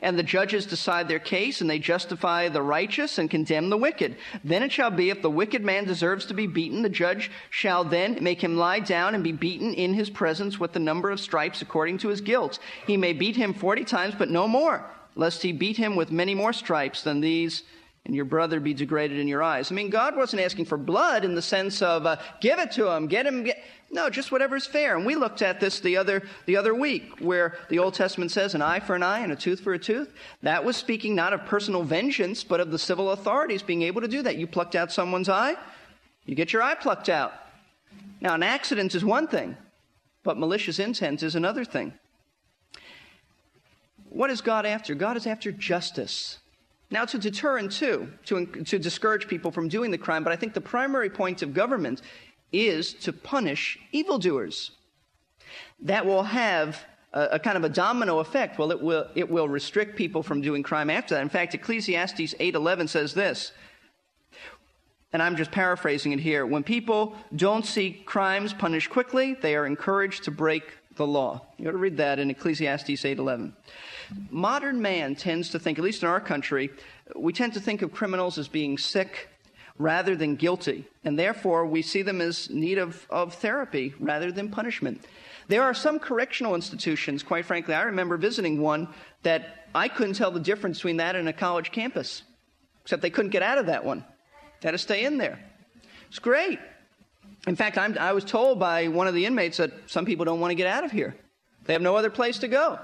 and 0.00 0.18
the 0.18 0.22
judges 0.22 0.64
decide 0.64 1.06
their 1.06 1.18
case, 1.18 1.60
and 1.60 1.68
they 1.68 1.78
justify 1.78 2.48
the 2.48 2.62
righteous 2.62 3.18
and 3.18 3.30
condemn 3.30 3.68
the 3.68 3.76
wicked. 3.76 4.16
Then 4.42 4.62
it 4.62 4.72
shall 4.72 4.90
be, 4.90 5.10
if 5.10 5.20
the 5.20 5.30
wicked 5.30 5.62
man 5.62 5.84
deserves 5.84 6.24
to 6.26 6.34
be 6.34 6.46
beaten, 6.46 6.82
the 6.82 6.88
judge 6.88 7.30
shall 7.50 7.84
then 7.84 8.16
make 8.22 8.42
him 8.42 8.56
lie 8.56 8.80
down 8.80 9.14
and 9.14 9.22
be 9.22 9.32
beaten 9.32 9.74
in 9.74 9.92
his 9.92 10.08
presence 10.08 10.58
with 10.58 10.72
the 10.72 10.78
number 10.78 11.10
of 11.10 11.20
stripes 11.20 11.60
according 11.60 11.98
to 11.98 12.08
his 12.08 12.22
guilt. 12.22 12.58
He 12.86 12.96
may 12.96 13.12
beat 13.12 13.36
him 13.36 13.52
forty 13.52 13.84
times, 13.84 14.14
but 14.16 14.30
no 14.30 14.48
more, 14.48 14.84
lest 15.14 15.42
he 15.42 15.52
beat 15.52 15.76
him 15.76 15.94
with 15.94 16.10
many 16.10 16.34
more 16.34 16.54
stripes 16.54 17.02
than 17.02 17.20
these 17.20 17.62
and 18.04 18.16
your 18.16 18.24
brother 18.24 18.58
be 18.58 18.74
degraded 18.74 19.18
in 19.18 19.28
your 19.28 19.42
eyes. 19.42 19.70
I 19.70 19.74
mean, 19.74 19.88
God 19.88 20.16
wasn't 20.16 20.42
asking 20.42 20.64
for 20.64 20.76
blood 20.76 21.24
in 21.24 21.34
the 21.34 21.42
sense 21.42 21.82
of 21.82 22.04
uh, 22.04 22.16
give 22.40 22.58
it 22.58 22.72
to 22.72 22.88
him, 22.90 23.06
get 23.06 23.26
him. 23.26 23.44
Get... 23.44 23.62
No, 23.90 24.10
just 24.10 24.32
whatever's 24.32 24.66
fair. 24.66 24.96
And 24.96 25.06
we 25.06 25.14
looked 25.14 25.42
at 25.42 25.60
this 25.60 25.80
the 25.80 25.96
other 25.98 26.22
the 26.46 26.56
other 26.56 26.74
week, 26.74 27.20
where 27.20 27.56
the 27.68 27.78
Old 27.78 27.94
Testament 27.94 28.32
says 28.32 28.54
an 28.54 28.62
eye 28.62 28.80
for 28.80 28.96
an 28.96 29.02
eye 29.02 29.20
and 29.20 29.32
a 29.32 29.36
tooth 29.36 29.60
for 29.60 29.74
a 29.74 29.78
tooth. 29.78 30.12
That 30.42 30.64
was 30.64 30.76
speaking 30.76 31.14
not 31.14 31.32
of 31.32 31.44
personal 31.46 31.84
vengeance, 31.84 32.42
but 32.42 32.58
of 32.58 32.70
the 32.72 32.78
civil 32.78 33.10
authorities 33.10 33.62
being 33.62 33.82
able 33.82 34.00
to 34.00 34.08
do 34.08 34.22
that. 34.22 34.36
You 34.36 34.46
plucked 34.46 34.74
out 34.74 34.90
someone's 34.90 35.28
eye, 35.28 35.54
you 36.24 36.34
get 36.34 36.52
your 36.52 36.62
eye 36.62 36.74
plucked 36.74 37.08
out. 37.08 37.32
Now, 38.20 38.34
an 38.34 38.42
accident 38.42 38.94
is 38.94 39.04
one 39.04 39.28
thing, 39.28 39.56
but 40.24 40.38
malicious 40.38 40.78
intent 40.78 41.22
is 41.22 41.34
another 41.34 41.64
thing. 41.64 41.92
What 44.08 44.30
is 44.30 44.40
God 44.40 44.66
after? 44.66 44.94
God 44.94 45.16
is 45.16 45.26
after 45.26 45.52
justice. 45.52 46.38
Now, 46.92 47.06
to 47.06 47.18
deter 47.18 47.56
and 47.56 47.70
to, 47.72 48.06
to, 48.26 48.44
to 48.44 48.78
discourage 48.78 49.26
people 49.26 49.50
from 49.50 49.66
doing 49.68 49.90
the 49.90 49.96
crime, 49.96 50.22
but 50.22 50.32
I 50.32 50.36
think 50.36 50.52
the 50.52 50.60
primary 50.60 51.08
point 51.08 51.40
of 51.40 51.54
government 51.54 52.02
is 52.52 52.92
to 52.92 53.14
punish 53.14 53.78
evildoers. 53.92 54.72
That 55.80 56.04
will 56.04 56.22
have 56.22 56.84
a, 57.14 57.22
a, 57.32 57.38
kind 57.38 57.56
of 57.56 57.64
a 57.64 57.70
domino 57.70 58.18
effect. 58.18 58.58
Well, 58.58 58.70
it 58.70 58.80
will, 58.80 59.06
it 59.14 59.30
will 59.30 59.48
restrict 59.48 59.96
people 59.96 60.22
from 60.22 60.42
doing 60.42 60.62
crime 60.62 60.90
after 60.90 61.14
that. 61.14 61.22
In 61.22 61.30
fact, 61.30 61.54
Ecclesiastes 61.54 62.34
8.11 62.34 62.90
says 62.90 63.14
this, 63.14 63.52
and 65.14 65.22
I'm 65.22 65.36
just 65.36 65.50
paraphrasing 65.50 66.12
it 66.12 66.20
here. 66.20 66.44
When 66.44 66.62
people 66.62 67.16
don't 67.34 67.64
see 67.64 68.02
crimes 68.04 68.52
punished 68.52 68.90
quickly, 68.90 69.32
they 69.32 69.56
are 69.56 69.64
encouraged 69.64 70.24
to 70.24 70.30
break 70.30 70.64
the 70.96 71.06
law. 71.06 71.42
You 71.58 71.68
ought 71.68 71.72
to 71.72 71.78
read 71.78 71.96
that 71.98 72.18
in 72.18 72.30
Ecclesiastes 72.30 72.88
8.11. 72.88 73.52
Modern 74.30 74.82
man 74.82 75.14
tends 75.14 75.50
to 75.50 75.58
think, 75.58 75.78
at 75.78 75.84
least 75.84 76.02
in 76.02 76.08
our 76.08 76.20
country, 76.20 76.70
we 77.16 77.32
tend 77.32 77.54
to 77.54 77.60
think 77.60 77.82
of 77.82 77.92
criminals 77.92 78.38
as 78.38 78.48
being 78.48 78.78
sick 78.78 79.28
rather 79.78 80.14
than 80.14 80.36
guilty, 80.36 80.86
and 81.04 81.18
therefore 81.18 81.66
we 81.66 81.82
see 81.82 82.02
them 82.02 82.20
as 82.20 82.50
need 82.50 82.78
of, 82.78 83.06
of 83.10 83.34
therapy 83.34 83.94
rather 83.98 84.30
than 84.30 84.50
punishment. 84.50 85.04
There 85.48 85.62
are 85.62 85.74
some 85.74 85.98
correctional 85.98 86.54
institutions, 86.54 87.22
quite 87.22 87.46
frankly, 87.46 87.74
I 87.74 87.82
remember 87.82 88.16
visiting 88.16 88.60
one 88.60 88.88
that 89.22 89.66
I 89.74 89.88
couldn't 89.88 90.14
tell 90.14 90.30
the 90.30 90.40
difference 90.40 90.78
between 90.78 90.98
that 90.98 91.16
and 91.16 91.28
a 91.28 91.32
college 91.32 91.72
campus, 91.72 92.22
except 92.82 93.02
they 93.02 93.10
couldn't 93.10 93.30
get 93.30 93.42
out 93.42 93.58
of 93.58 93.66
that 93.66 93.84
one. 93.84 94.04
They 94.60 94.68
had 94.68 94.72
to 94.72 94.78
stay 94.78 95.04
in 95.04 95.18
there. 95.18 95.38
It's 96.08 96.18
great. 96.18 96.58
In 97.46 97.56
fact, 97.56 97.76
I'm, 97.76 97.96
i 97.98 98.12
was 98.12 98.24
told 98.24 98.58
by 98.58 98.88
one 98.88 99.08
of 99.08 99.14
the 99.14 99.26
inmates 99.26 99.56
that 99.56 99.72
some 99.86 100.04
people 100.04 100.24
don't 100.24 100.40
want 100.40 100.52
to 100.52 100.56
get 100.56 100.66
out 100.66 100.84
of 100.84 100.92
here. 100.92 101.16
They 101.64 101.72
have 101.72 101.82
no 101.82 101.96
other 101.96 102.10
place 102.10 102.38
to 102.38 102.48
go. 102.48 102.78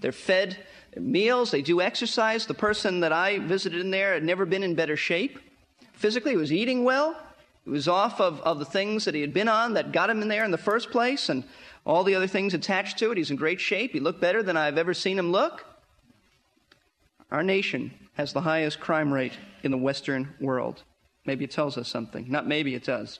They're 0.00 0.12
fed 0.12 0.56
meals, 0.96 1.50
they 1.50 1.62
do 1.62 1.80
exercise. 1.80 2.46
The 2.46 2.54
person 2.54 3.00
that 3.00 3.12
I 3.12 3.38
visited 3.38 3.80
in 3.80 3.90
there 3.90 4.14
had 4.14 4.22
never 4.22 4.46
been 4.46 4.62
in 4.62 4.74
better 4.74 4.96
shape. 4.96 5.38
Physically, 5.94 6.32
he 6.32 6.36
was 6.36 6.52
eating 6.52 6.84
well. 6.84 7.16
He 7.64 7.70
was 7.70 7.88
off 7.88 8.20
of, 8.20 8.40
of 8.42 8.58
the 8.58 8.64
things 8.64 9.04
that 9.06 9.14
he 9.14 9.20
had 9.20 9.32
been 9.32 9.48
on 9.48 9.74
that 9.74 9.92
got 9.92 10.10
him 10.10 10.22
in 10.22 10.28
there 10.28 10.44
in 10.44 10.50
the 10.50 10.58
first 10.58 10.90
place 10.90 11.28
and 11.28 11.44
all 11.86 12.04
the 12.04 12.14
other 12.14 12.26
things 12.26 12.54
attached 12.54 12.98
to 12.98 13.10
it. 13.10 13.18
He's 13.18 13.30
in 13.30 13.36
great 13.36 13.60
shape. 13.60 13.92
He 13.92 14.00
looked 14.00 14.20
better 14.20 14.42
than 14.42 14.56
I've 14.56 14.78
ever 14.78 14.94
seen 14.94 15.18
him 15.18 15.32
look. 15.32 15.64
Our 17.30 17.42
nation 17.42 17.92
has 18.14 18.32
the 18.32 18.42
highest 18.42 18.80
crime 18.80 19.12
rate 19.12 19.32
in 19.62 19.70
the 19.70 19.78
Western 19.78 20.34
world. 20.40 20.82
Maybe 21.26 21.44
it 21.44 21.50
tells 21.50 21.78
us 21.78 21.88
something. 21.88 22.26
Not 22.30 22.46
maybe, 22.46 22.74
it 22.74 22.84
does. 22.84 23.18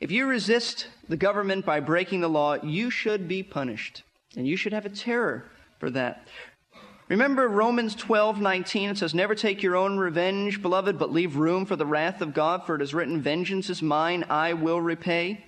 If 0.00 0.10
you 0.10 0.26
resist 0.26 0.88
the 1.10 1.16
government 1.18 1.66
by 1.66 1.80
breaking 1.80 2.22
the 2.22 2.28
law, 2.28 2.54
you 2.62 2.88
should 2.88 3.28
be 3.28 3.42
punished. 3.42 4.02
And 4.34 4.46
you 4.46 4.56
should 4.56 4.72
have 4.72 4.86
a 4.86 4.90
terror 4.90 5.44
for 5.78 5.90
that. 5.90 6.26
Remember 7.08 7.48
Romans 7.48 7.94
12, 7.94 8.40
19, 8.40 8.90
it 8.90 8.98
says, 8.98 9.14
Never 9.14 9.34
take 9.34 9.62
your 9.62 9.76
own 9.76 9.98
revenge, 9.98 10.62
beloved, 10.62 10.98
but 10.98 11.12
leave 11.12 11.36
room 11.36 11.66
for 11.66 11.76
the 11.76 11.84
wrath 11.84 12.22
of 12.22 12.32
God, 12.32 12.64
for 12.64 12.76
it 12.76 12.82
is 12.82 12.94
written, 12.94 13.20
Vengeance 13.20 13.68
is 13.68 13.82
mine, 13.82 14.24
I 14.30 14.54
will 14.54 14.80
repay. 14.80 15.44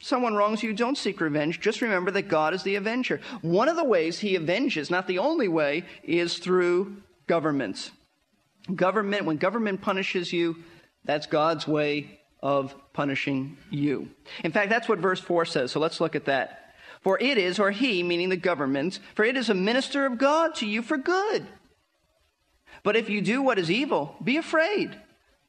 Someone 0.00 0.34
wrongs 0.34 0.62
you, 0.62 0.74
don't 0.74 0.98
seek 0.98 1.20
revenge. 1.20 1.60
Just 1.60 1.80
remember 1.80 2.10
that 2.10 2.28
God 2.28 2.52
is 2.52 2.62
the 2.62 2.74
avenger. 2.74 3.20
One 3.40 3.70
of 3.70 3.76
the 3.76 3.84
ways 3.84 4.18
he 4.18 4.36
avenges, 4.36 4.90
not 4.90 5.06
the 5.06 5.18
only 5.18 5.48
way, 5.48 5.84
is 6.02 6.36
through 6.38 6.96
government. 7.26 7.90
Government, 8.74 9.24
when 9.24 9.38
government 9.38 9.80
punishes 9.80 10.32
you, 10.32 10.56
that's 11.04 11.26
God's 11.26 11.66
way 11.66 12.20
of 12.44 12.74
punishing 12.92 13.56
you. 13.70 14.10
In 14.44 14.52
fact, 14.52 14.68
that's 14.68 14.88
what 14.88 14.98
verse 14.98 15.18
4 15.18 15.46
says, 15.46 15.72
so 15.72 15.80
let's 15.80 16.00
look 16.00 16.14
at 16.14 16.26
that. 16.26 16.74
For 17.00 17.18
it 17.18 17.38
is, 17.38 17.58
or 17.58 17.70
he, 17.70 18.02
meaning 18.02 18.28
the 18.28 18.36
government, 18.36 19.00
for 19.14 19.24
it 19.24 19.36
is 19.36 19.48
a 19.48 19.54
minister 19.54 20.06
of 20.06 20.18
God 20.18 20.54
to 20.56 20.66
you 20.66 20.82
for 20.82 20.98
good. 20.98 21.46
But 22.82 22.96
if 22.96 23.08
you 23.08 23.22
do 23.22 23.40
what 23.40 23.58
is 23.58 23.70
evil, 23.70 24.14
be 24.22 24.36
afraid, 24.36 25.00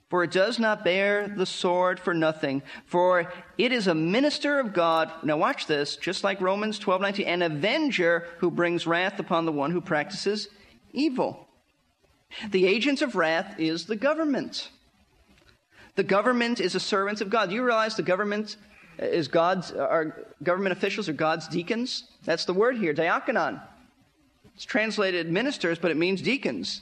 for 0.10 0.24
it 0.24 0.32
does 0.32 0.58
not 0.58 0.86
bear 0.86 1.28
the 1.28 1.46
sword 1.46 2.00
for 2.00 2.14
nothing. 2.14 2.64
For 2.86 3.32
it 3.58 3.74
is 3.74 3.88
a 3.88 3.96
minister 3.96 4.60
of 4.60 4.74
God. 4.74 5.12
Now 5.22 5.36
watch 5.36 5.68
this, 5.68 5.98
just 5.98 6.24
like 6.24 6.40
Romans 6.40 6.80
12, 6.80 7.02
19, 7.02 7.28
an 7.28 7.42
avenger 7.42 8.28
who 8.38 8.50
brings 8.50 8.88
wrath 8.88 9.20
upon 9.20 9.46
the 9.46 9.52
one 9.52 9.72
who 9.72 9.82
practices 9.82 10.48
evil. 10.94 11.50
The 12.50 12.66
agent 12.66 13.02
of 13.02 13.16
wrath 13.16 13.56
is 13.60 13.86
the 13.86 13.98
government. 13.98 14.70
The 15.96 16.04
government 16.04 16.60
is 16.60 16.76
a 16.76 16.80
servant 16.80 17.22
of 17.22 17.30
God. 17.30 17.50
Do 17.50 17.56
you 17.56 17.64
realize 17.64 17.96
the 17.96 18.04
government 18.04 18.58
is 19.00 19.28
God's, 19.28 19.72
our 19.72 20.26
government 20.44 20.74
officials 20.74 21.10
are 21.10 21.14
God's 21.14 21.48
deacons? 21.48 22.04
That's 22.24 22.46
the 22.46 22.54
word 22.54 22.78
here, 22.78 22.94
diakonon. 22.94 23.62
It's 24.56 24.66
translated 24.66 25.30
ministers, 25.30 25.80
but 25.80 25.92
it 25.92 25.98
means 25.98 26.22
deacons. 26.22 26.82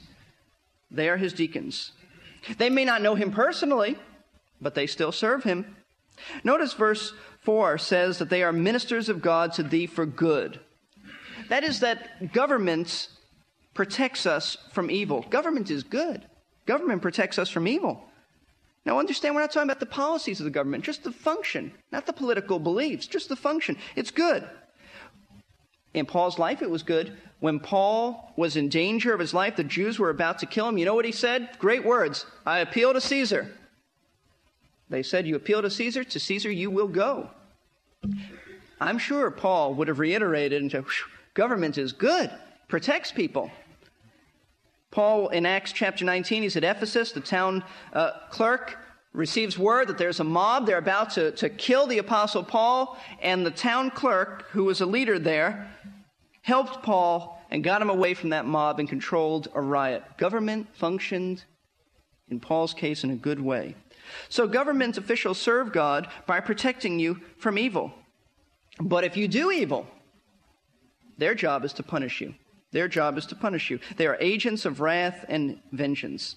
They 0.90 1.08
are 1.08 1.16
his 1.16 1.32
deacons. 1.32 1.92
They 2.58 2.70
may 2.70 2.84
not 2.84 3.02
know 3.02 3.14
him 3.14 3.32
personally, 3.32 3.96
but 4.60 4.74
they 4.74 4.86
still 4.86 5.12
serve 5.12 5.44
him. 5.44 5.76
Notice 6.44 6.72
verse 6.74 7.12
4 7.40 7.78
says 7.78 8.18
that 8.18 8.30
they 8.30 8.42
are 8.42 8.52
ministers 8.52 9.08
of 9.08 9.22
God 9.22 9.52
to 9.54 9.62
thee 9.62 9.86
for 9.86 10.06
good. 10.06 10.60
That 11.48 11.64
is, 11.64 11.80
that 11.80 12.32
government 12.32 13.08
protects 13.74 14.24
us 14.24 14.56
from 14.72 14.90
evil. 14.90 15.22
Government 15.30 15.70
is 15.70 15.82
good. 15.82 16.24
Government 16.66 17.02
protects 17.02 17.38
us 17.38 17.50
from 17.50 17.66
evil. 17.66 18.04
Now, 18.86 18.98
understand, 18.98 19.34
we're 19.34 19.40
not 19.40 19.50
talking 19.50 19.68
about 19.68 19.80
the 19.80 19.86
policies 19.86 20.40
of 20.40 20.44
the 20.44 20.50
government, 20.50 20.84
just 20.84 21.04
the 21.04 21.12
function, 21.12 21.72
not 21.90 22.06
the 22.06 22.12
political 22.12 22.58
beliefs, 22.58 23.06
just 23.06 23.28
the 23.28 23.36
function. 23.36 23.78
It's 23.96 24.10
good. 24.10 24.46
In 25.94 26.04
Paul's 26.04 26.38
life, 26.38 26.60
it 26.60 26.68
was 26.68 26.82
good. 26.82 27.16
When 27.40 27.60
Paul 27.60 28.32
was 28.36 28.56
in 28.56 28.68
danger 28.68 29.14
of 29.14 29.20
his 29.20 29.32
life, 29.32 29.56
the 29.56 29.64
Jews 29.64 29.98
were 29.98 30.10
about 30.10 30.38
to 30.40 30.46
kill 30.46 30.68
him. 30.68 30.76
You 30.76 30.84
know 30.84 30.94
what 30.94 31.04
he 31.04 31.12
said? 31.12 31.50
Great 31.58 31.84
words 31.84 32.26
I 32.44 32.58
appeal 32.58 32.92
to 32.92 33.00
Caesar. 33.00 33.48
They 34.90 35.02
said, 35.02 35.26
You 35.26 35.36
appeal 35.36 35.62
to 35.62 35.70
Caesar? 35.70 36.04
To 36.04 36.20
Caesar 36.20 36.50
you 36.50 36.70
will 36.70 36.88
go. 36.88 37.30
I'm 38.80 38.98
sure 38.98 39.30
Paul 39.30 39.74
would 39.74 39.88
have 39.88 39.98
reiterated 39.98 40.60
and 40.60 40.70
said, 40.70 40.84
Government 41.32 41.78
is 41.78 41.92
good, 41.92 42.30
protects 42.68 43.12
people. 43.12 43.50
Paul, 44.94 45.30
in 45.30 45.44
Acts 45.44 45.72
chapter 45.72 46.04
19, 46.04 46.44
he's 46.44 46.56
at 46.56 46.62
Ephesus. 46.62 47.10
The 47.10 47.18
town 47.18 47.64
uh, 47.92 48.12
clerk 48.30 48.78
receives 49.12 49.58
word 49.58 49.88
that 49.88 49.98
there's 49.98 50.20
a 50.20 50.24
mob. 50.24 50.66
They're 50.66 50.78
about 50.78 51.10
to, 51.10 51.32
to 51.32 51.48
kill 51.48 51.88
the 51.88 51.98
apostle 51.98 52.44
Paul. 52.44 52.96
And 53.20 53.44
the 53.44 53.50
town 53.50 53.90
clerk, 53.90 54.44
who 54.52 54.62
was 54.62 54.80
a 54.80 54.86
leader 54.86 55.18
there, 55.18 55.68
helped 56.42 56.84
Paul 56.84 57.44
and 57.50 57.64
got 57.64 57.82
him 57.82 57.90
away 57.90 58.14
from 58.14 58.30
that 58.30 58.46
mob 58.46 58.78
and 58.78 58.88
controlled 58.88 59.48
a 59.52 59.60
riot. 59.60 60.04
Government 60.16 60.68
functioned, 60.76 61.42
in 62.28 62.38
Paul's 62.38 62.72
case, 62.72 63.02
in 63.02 63.10
a 63.10 63.16
good 63.16 63.40
way. 63.40 63.74
So 64.28 64.46
government 64.46 64.96
officials 64.96 65.40
serve 65.40 65.72
God 65.72 66.06
by 66.24 66.38
protecting 66.38 67.00
you 67.00 67.20
from 67.38 67.58
evil. 67.58 67.92
But 68.78 69.02
if 69.02 69.16
you 69.16 69.26
do 69.26 69.50
evil, 69.50 69.88
their 71.18 71.34
job 71.34 71.64
is 71.64 71.72
to 71.72 71.82
punish 71.82 72.20
you. 72.20 72.34
Their 72.74 72.88
job 72.88 73.16
is 73.16 73.24
to 73.26 73.36
punish 73.36 73.70
you. 73.70 73.78
They 73.96 74.08
are 74.08 74.18
agents 74.20 74.64
of 74.64 74.80
wrath 74.80 75.24
and 75.28 75.60
vengeance. 75.70 76.34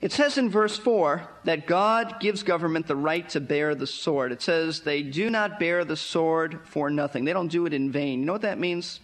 It 0.00 0.10
says 0.10 0.36
in 0.36 0.50
verse 0.50 0.76
4 0.76 1.28
that 1.44 1.68
God 1.68 2.18
gives 2.18 2.42
government 2.42 2.88
the 2.88 2.96
right 2.96 3.28
to 3.28 3.38
bear 3.38 3.76
the 3.76 3.86
sword. 3.86 4.32
It 4.32 4.42
says 4.42 4.80
they 4.80 5.00
do 5.00 5.30
not 5.30 5.60
bear 5.60 5.84
the 5.84 5.96
sword 5.96 6.58
for 6.64 6.90
nothing. 6.90 7.24
They 7.24 7.32
don't 7.32 7.52
do 7.52 7.66
it 7.66 7.72
in 7.72 7.92
vain. 7.92 8.18
You 8.18 8.26
know 8.26 8.32
what 8.32 8.42
that 8.42 8.58
means? 8.58 8.98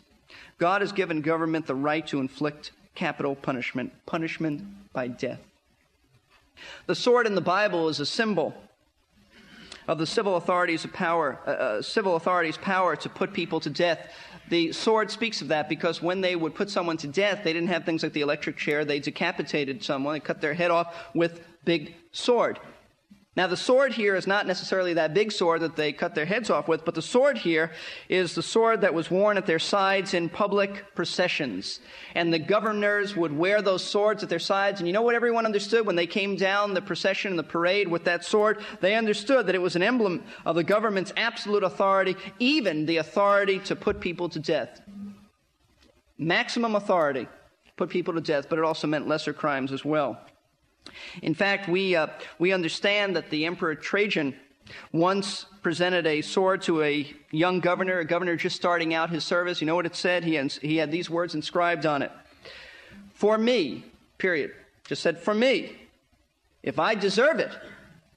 God 0.59 0.81
has 0.81 0.91
given 0.91 1.21
government 1.21 1.69
the 1.69 1.77
right 1.77 2.05
to 2.09 2.19
inflict 2.19 2.73
capital 2.97 3.37
punishment, 3.37 3.93
punishment 4.05 4.65
by 4.93 5.07
death. 5.07 5.39
The 6.87 6.97
sword 6.97 7.29
in 7.29 7.37
the 7.37 7.41
Bible 7.41 7.89
is 7.89 8.01
a 8.01 8.07
symbol 8.07 8.55
of 9.87 9.99
the 9.99 10.07
civil 10.07 10.37
authorities' 10.37 10.85
power, 10.93 11.39
uh, 11.47 11.51
uh, 11.51 11.83
civil 11.83 12.17
authorities' 12.17 12.59
power 12.59 12.95
to 12.97 13.09
put 13.09 13.33
people 13.33 13.61
to 13.61 13.71
death 13.71 14.13
the 14.49 14.73
sword 14.73 15.11
speaks 15.11 15.41
of 15.43 15.49
that 15.49 15.69
because 15.69 16.03
when 16.03 16.21
they 16.21 16.37
would 16.37 16.55
put 16.55 16.71
someone 16.71 16.97
to 16.99 17.07
death, 17.07 17.45
they 17.45 17.53
didn't 17.53 17.69
have 17.69 17.85
things 17.85 18.03
like 18.03 18.13
the 18.13 18.21
electric 18.21 18.57
chair. 18.57 18.85
They 18.85 19.01
decapitated 19.01 19.83
someone, 19.83 20.15
they 20.15 20.21
cut 20.21 20.41
their 20.41 20.55
head 20.55 20.71
off 20.71 20.95
with 21.15 21.41
big 21.65 21.95
sword. 22.13 22.59
Now, 23.39 23.47
the 23.47 23.57
sword 23.57 23.93
here 23.93 24.17
is 24.17 24.27
not 24.27 24.49
necessarily 24.49 24.95
that 24.95 25.15
big 25.15 25.31
sword 25.31 25.61
that 25.61 25.77
they 25.77 25.93
cut 25.93 26.17
their 26.17 26.25
heads 26.25 26.51
off 26.51 26.67
with, 26.67 26.85
but 26.85 26.97
the 26.97 27.01
sword 27.01 27.39
here 27.39 27.71
is 28.09 28.35
the 28.35 28.43
sword 28.43 28.81
that 28.81 28.95
was 28.95 29.13
worn 29.13 29.37
at 29.37 29.47
their 29.47 29.61
sides 29.61 30.13
in 30.13 30.29
public 30.29 30.93
processions. 30.97 31.79
And 32.17 32.35
the 32.35 32.41
governors 32.41 33.15
would 33.15 33.33
wear 33.33 33.63
those 33.63 33.85
swords 33.85 34.25
at 34.25 34.29
their 34.29 34.41
sides. 34.41 34.81
And 34.81 34.89
you 34.89 34.93
know 34.93 35.03
what 35.03 35.15
everyone 35.15 35.47
understood 35.47 35.87
when 35.87 35.95
they 35.95 36.09
came 36.09 36.35
down 36.35 36.75
the 36.75 36.83
procession 36.83 37.31
and 37.31 37.39
the 37.39 37.45
parade 37.45 37.87
with 37.87 38.03
that 38.07 38.25
sword? 38.25 38.61
They 38.81 38.97
understood 38.97 39.47
that 39.47 39.55
it 39.55 39.63
was 39.63 39.77
an 39.77 39.85
emblem 39.85 40.25
of 40.45 40.57
the 40.57 40.65
government's 40.65 41.13
absolute 41.17 41.63
authority, 41.63 42.17
even 42.41 42.87
the 42.87 42.97
authority 42.97 43.61
to 43.61 43.77
put 43.77 44.01
people 44.01 44.29
to 44.31 44.41
death. 44.41 44.81
Maximum 46.19 46.75
authority, 46.75 47.29
put 47.77 47.89
people 47.89 48.15
to 48.15 48.21
death, 48.21 48.49
but 48.49 48.59
it 48.59 48.65
also 48.65 48.89
meant 48.89 49.07
lesser 49.07 49.33
crimes 49.33 49.71
as 49.71 49.85
well. 49.85 50.19
In 51.23 51.35
fact, 51.35 51.69
we, 51.69 51.97
uh, 51.97 52.09
we 52.39 52.53
understand 52.53 53.17
that 53.17 53.31
the 53.31 53.47
Emperor 53.47 53.75
Trajan 53.75 54.35
once 54.93 55.47
presented 55.63 56.07
a 56.07 56.23
sword 56.23 56.63
to 56.63 56.83
a 56.83 57.13
young 57.31 57.61
governor, 57.61 57.99
a 57.99 58.05
governor 58.05 58.37
just 58.37 58.57
starting 58.57 58.95
out 58.95 59.11
his 59.11 59.25
service. 59.25 59.61
You 59.61 59.67
know 59.67 59.75
what 59.75 59.87
it 59.87 59.97
said? 59.97 60.25
He 60.25 60.37
he 60.63 60.77
had 60.77 60.91
these 60.91 61.09
words 61.09 61.35
inscribed 61.35 61.87
on 61.87 62.03
it 62.03 62.13
For 63.15 63.39
me, 63.39 63.85
period. 64.19 64.53
Just 64.87 65.03
said, 65.03 65.19
For 65.19 65.35
me. 65.35 65.73
If 66.63 66.79
I 66.79 66.95
deserve 66.95 67.39
it, 67.39 67.53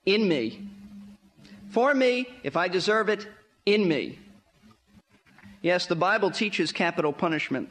in 0.05 0.27
me. 0.27 0.67
For 1.69 1.93
me, 1.93 2.27
if 2.43 2.57
I 2.57 2.67
deserve 2.67 3.07
it, 3.07 3.27
in 3.65 3.87
me. 3.87 4.19
Yes, 5.61 5.85
the 5.85 5.95
Bible 5.95 6.31
teaches 6.31 6.71
capital 6.71 7.13
punishment. 7.13 7.69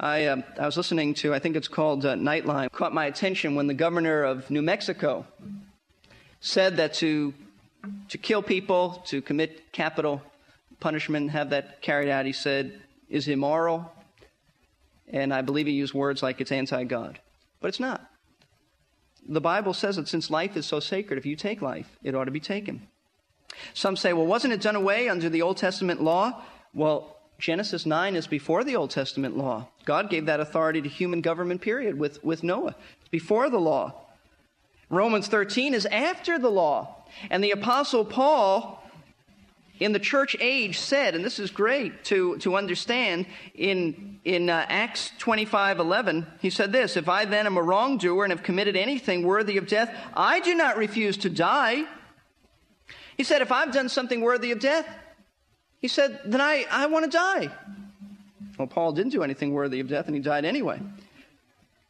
I, 0.00 0.26
uh, 0.26 0.42
I 0.60 0.66
was 0.66 0.76
listening 0.76 1.14
to, 1.14 1.34
I 1.34 1.40
think 1.40 1.56
it's 1.56 1.66
called 1.66 2.06
uh, 2.06 2.14
Nightline, 2.14 2.70
caught 2.70 2.94
my 2.94 3.06
attention 3.06 3.56
when 3.56 3.66
the 3.66 3.74
governor 3.74 4.22
of 4.22 4.48
New 4.48 4.62
Mexico 4.62 5.26
said 6.40 6.76
that 6.76 6.94
to, 6.94 7.34
to 8.08 8.18
kill 8.18 8.40
people, 8.40 9.02
to 9.06 9.20
commit 9.20 9.72
capital 9.72 10.22
punishment, 10.78 11.32
have 11.32 11.50
that 11.50 11.82
carried 11.82 12.08
out, 12.08 12.26
he 12.26 12.32
said, 12.32 12.80
is 13.08 13.26
immoral. 13.26 13.92
And 15.08 15.34
I 15.34 15.42
believe 15.42 15.66
he 15.66 15.72
used 15.72 15.94
words 15.94 16.22
like 16.22 16.40
it's 16.40 16.52
anti 16.52 16.84
God. 16.84 17.18
But 17.60 17.68
it's 17.68 17.80
not. 17.80 18.08
The 19.26 19.40
Bible 19.40 19.74
says 19.74 19.96
that 19.96 20.06
since 20.06 20.30
life 20.30 20.56
is 20.56 20.64
so 20.64 20.78
sacred, 20.78 21.18
if 21.18 21.26
you 21.26 21.34
take 21.34 21.60
life, 21.60 21.98
it 22.04 22.14
ought 22.14 22.26
to 22.26 22.30
be 22.30 22.40
taken. 22.40 22.86
Some 23.74 23.96
say, 23.96 24.12
well, 24.12 24.26
wasn't 24.26 24.52
it 24.52 24.60
done 24.60 24.76
away 24.76 25.08
under 25.08 25.28
the 25.28 25.42
Old 25.42 25.56
Testament 25.56 26.00
law? 26.00 26.44
Well, 26.72 27.17
Genesis 27.38 27.86
9 27.86 28.16
is 28.16 28.26
before 28.26 28.64
the 28.64 28.74
Old 28.74 28.90
Testament 28.90 29.36
law. 29.36 29.68
God 29.84 30.10
gave 30.10 30.26
that 30.26 30.40
authority 30.40 30.82
to 30.82 30.88
human 30.88 31.20
government, 31.20 31.60
period, 31.60 31.96
with, 31.96 32.22
with 32.24 32.42
Noah. 32.42 32.74
Before 33.10 33.48
the 33.48 33.60
law. 33.60 33.94
Romans 34.90 35.28
13 35.28 35.72
is 35.72 35.86
after 35.86 36.38
the 36.38 36.50
law. 36.50 37.04
And 37.30 37.42
the 37.44 37.52
Apostle 37.52 38.04
Paul, 38.04 38.82
in 39.78 39.92
the 39.92 40.00
church 40.00 40.34
age, 40.40 40.80
said, 40.80 41.14
and 41.14 41.24
this 41.24 41.38
is 41.38 41.50
great 41.50 42.04
to, 42.06 42.38
to 42.38 42.56
understand, 42.56 43.26
in, 43.54 44.18
in 44.24 44.50
uh, 44.50 44.66
Acts 44.68 45.12
25 45.18 45.78
11, 45.78 46.26
he 46.40 46.50
said 46.50 46.72
this 46.72 46.96
If 46.96 47.08
I 47.08 47.24
then 47.24 47.46
am 47.46 47.56
a 47.56 47.62
wrongdoer 47.62 48.24
and 48.24 48.32
have 48.32 48.42
committed 48.42 48.76
anything 48.76 49.22
worthy 49.22 49.58
of 49.58 49.68
death, 49.68 49.94
I 50.14 50.40
do 50.40 50.56
not 50.56 50.76
refuse 50.76 51.16
to 51.18 51.30
die. 51.30 51.84
He 53.16 53.22
said, 53.22 53.42
If 53.42 53.52
I've 53.52 53.72
done 53.72 53.88
something 53.88 54.22
worthy 54.22 54.50
of 54.50 54.58
death, 54.58 54.88
he 55.80 55.88
said, 55.88 56.20
Then 56.24 56.40
I, 56.40 56.66
I 56.70 56.86
want 56.86 57.04
to 57.04 57.10
die. 57.10 57.50
Well, 58.58 58.66
Paul 58.66 58.92
didn't 58.92 59.12
do 59.12 59.22
anything 59.22 59.52
worthy 59.52 59.80
of 59.80 59.88
death, 59.88 60.06
and 60.06 60.14
he 60.14 60.20
died 60.20 60.44
anyway. 60.44 60.80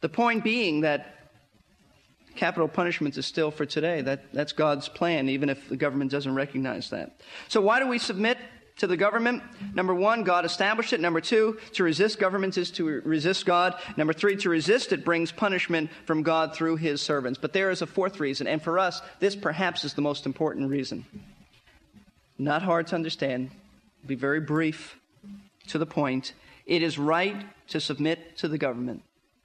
The 0.01 0.09
point 0.09 0.43
being 0.43 0.81
that 0.81 1.15
capital 2.35 2.67
punishment 2.67 3.17
is 3.17 3.25
still 3.25 3.51
for 3.51 3.65
today. 3.65 4.01
That, 4.01 4.31
that's 4.33 4.53
God's 4.53 4.87
plan, 4.87 5.29
even 5.29 5.49
if 5.49 5.67
the 5.67 5.75
government 5.75 6.11
doesn't 6.11 6.33
recognize 6.33 6.91
that. 6.91 7.19
So, 7.47 7.59
why 7.61 7.79
do 7.79 7.87
we 7.87 7.97
submit 7.99 8.37
to 8.77 8.87
the 8.87 8.95
government? 8.95 9.43
Number 9.73 9.93
one, 9.93 10.23
God 10.23 10.45
established 10.45 10.93
it. 10.93 11.01
Number 11.01 11.19
two, 11.19 11.57
to 11.73 11.83
resist 11.83 12.19
government 12.19 12.57
is 12.57 12.71
to 12.71 12.85
resist 12.85 13.45
God. 13.45 13.75
Number 13.97 14.13
three, 14.13 14.37
to 14.37 14.49
resist 14.49 14.93
it 14.93 15.03
brings 15.03 15.31
punishment 15.31 15.89
from 16.05 16.23
God 16.23 16.55
through 16.55 16.77
his 16.77 17.01
servants. 17.01 17.39
But 17.41 17.51
there 17.51 17.71
is 17.71 17.81
a 17.81 17.87
fourth 17.87 18.19
reason, 18.19 18.47
and 18.47 18.61
for 18.61 18.79
us, 18.79 19.01
this 19.19 19.35
perhaps 19.35 19.83
is 19.83 19.95
the 19.95 20.01
most 20.01 20.25
important 20.25 20.69
reason. 20.69 21.05
Not 22.37 22.61
hard 22.61 22.87
to 22.87 22.95
understand, 22.95 23.51
be 24.05 24.15
very 24.15 24.39
brief, 24.39 24.99
to 25.67 25.77
the 25.77 25.85
point. 25.85 26.33
It 26.65 26.83
is 26.83 26.97
right 26.97 27.45
to 27.69 27.79
submit 27.79 28.37
to 28.37 28.47
the 28.47 28.57
government. 28.57 29.03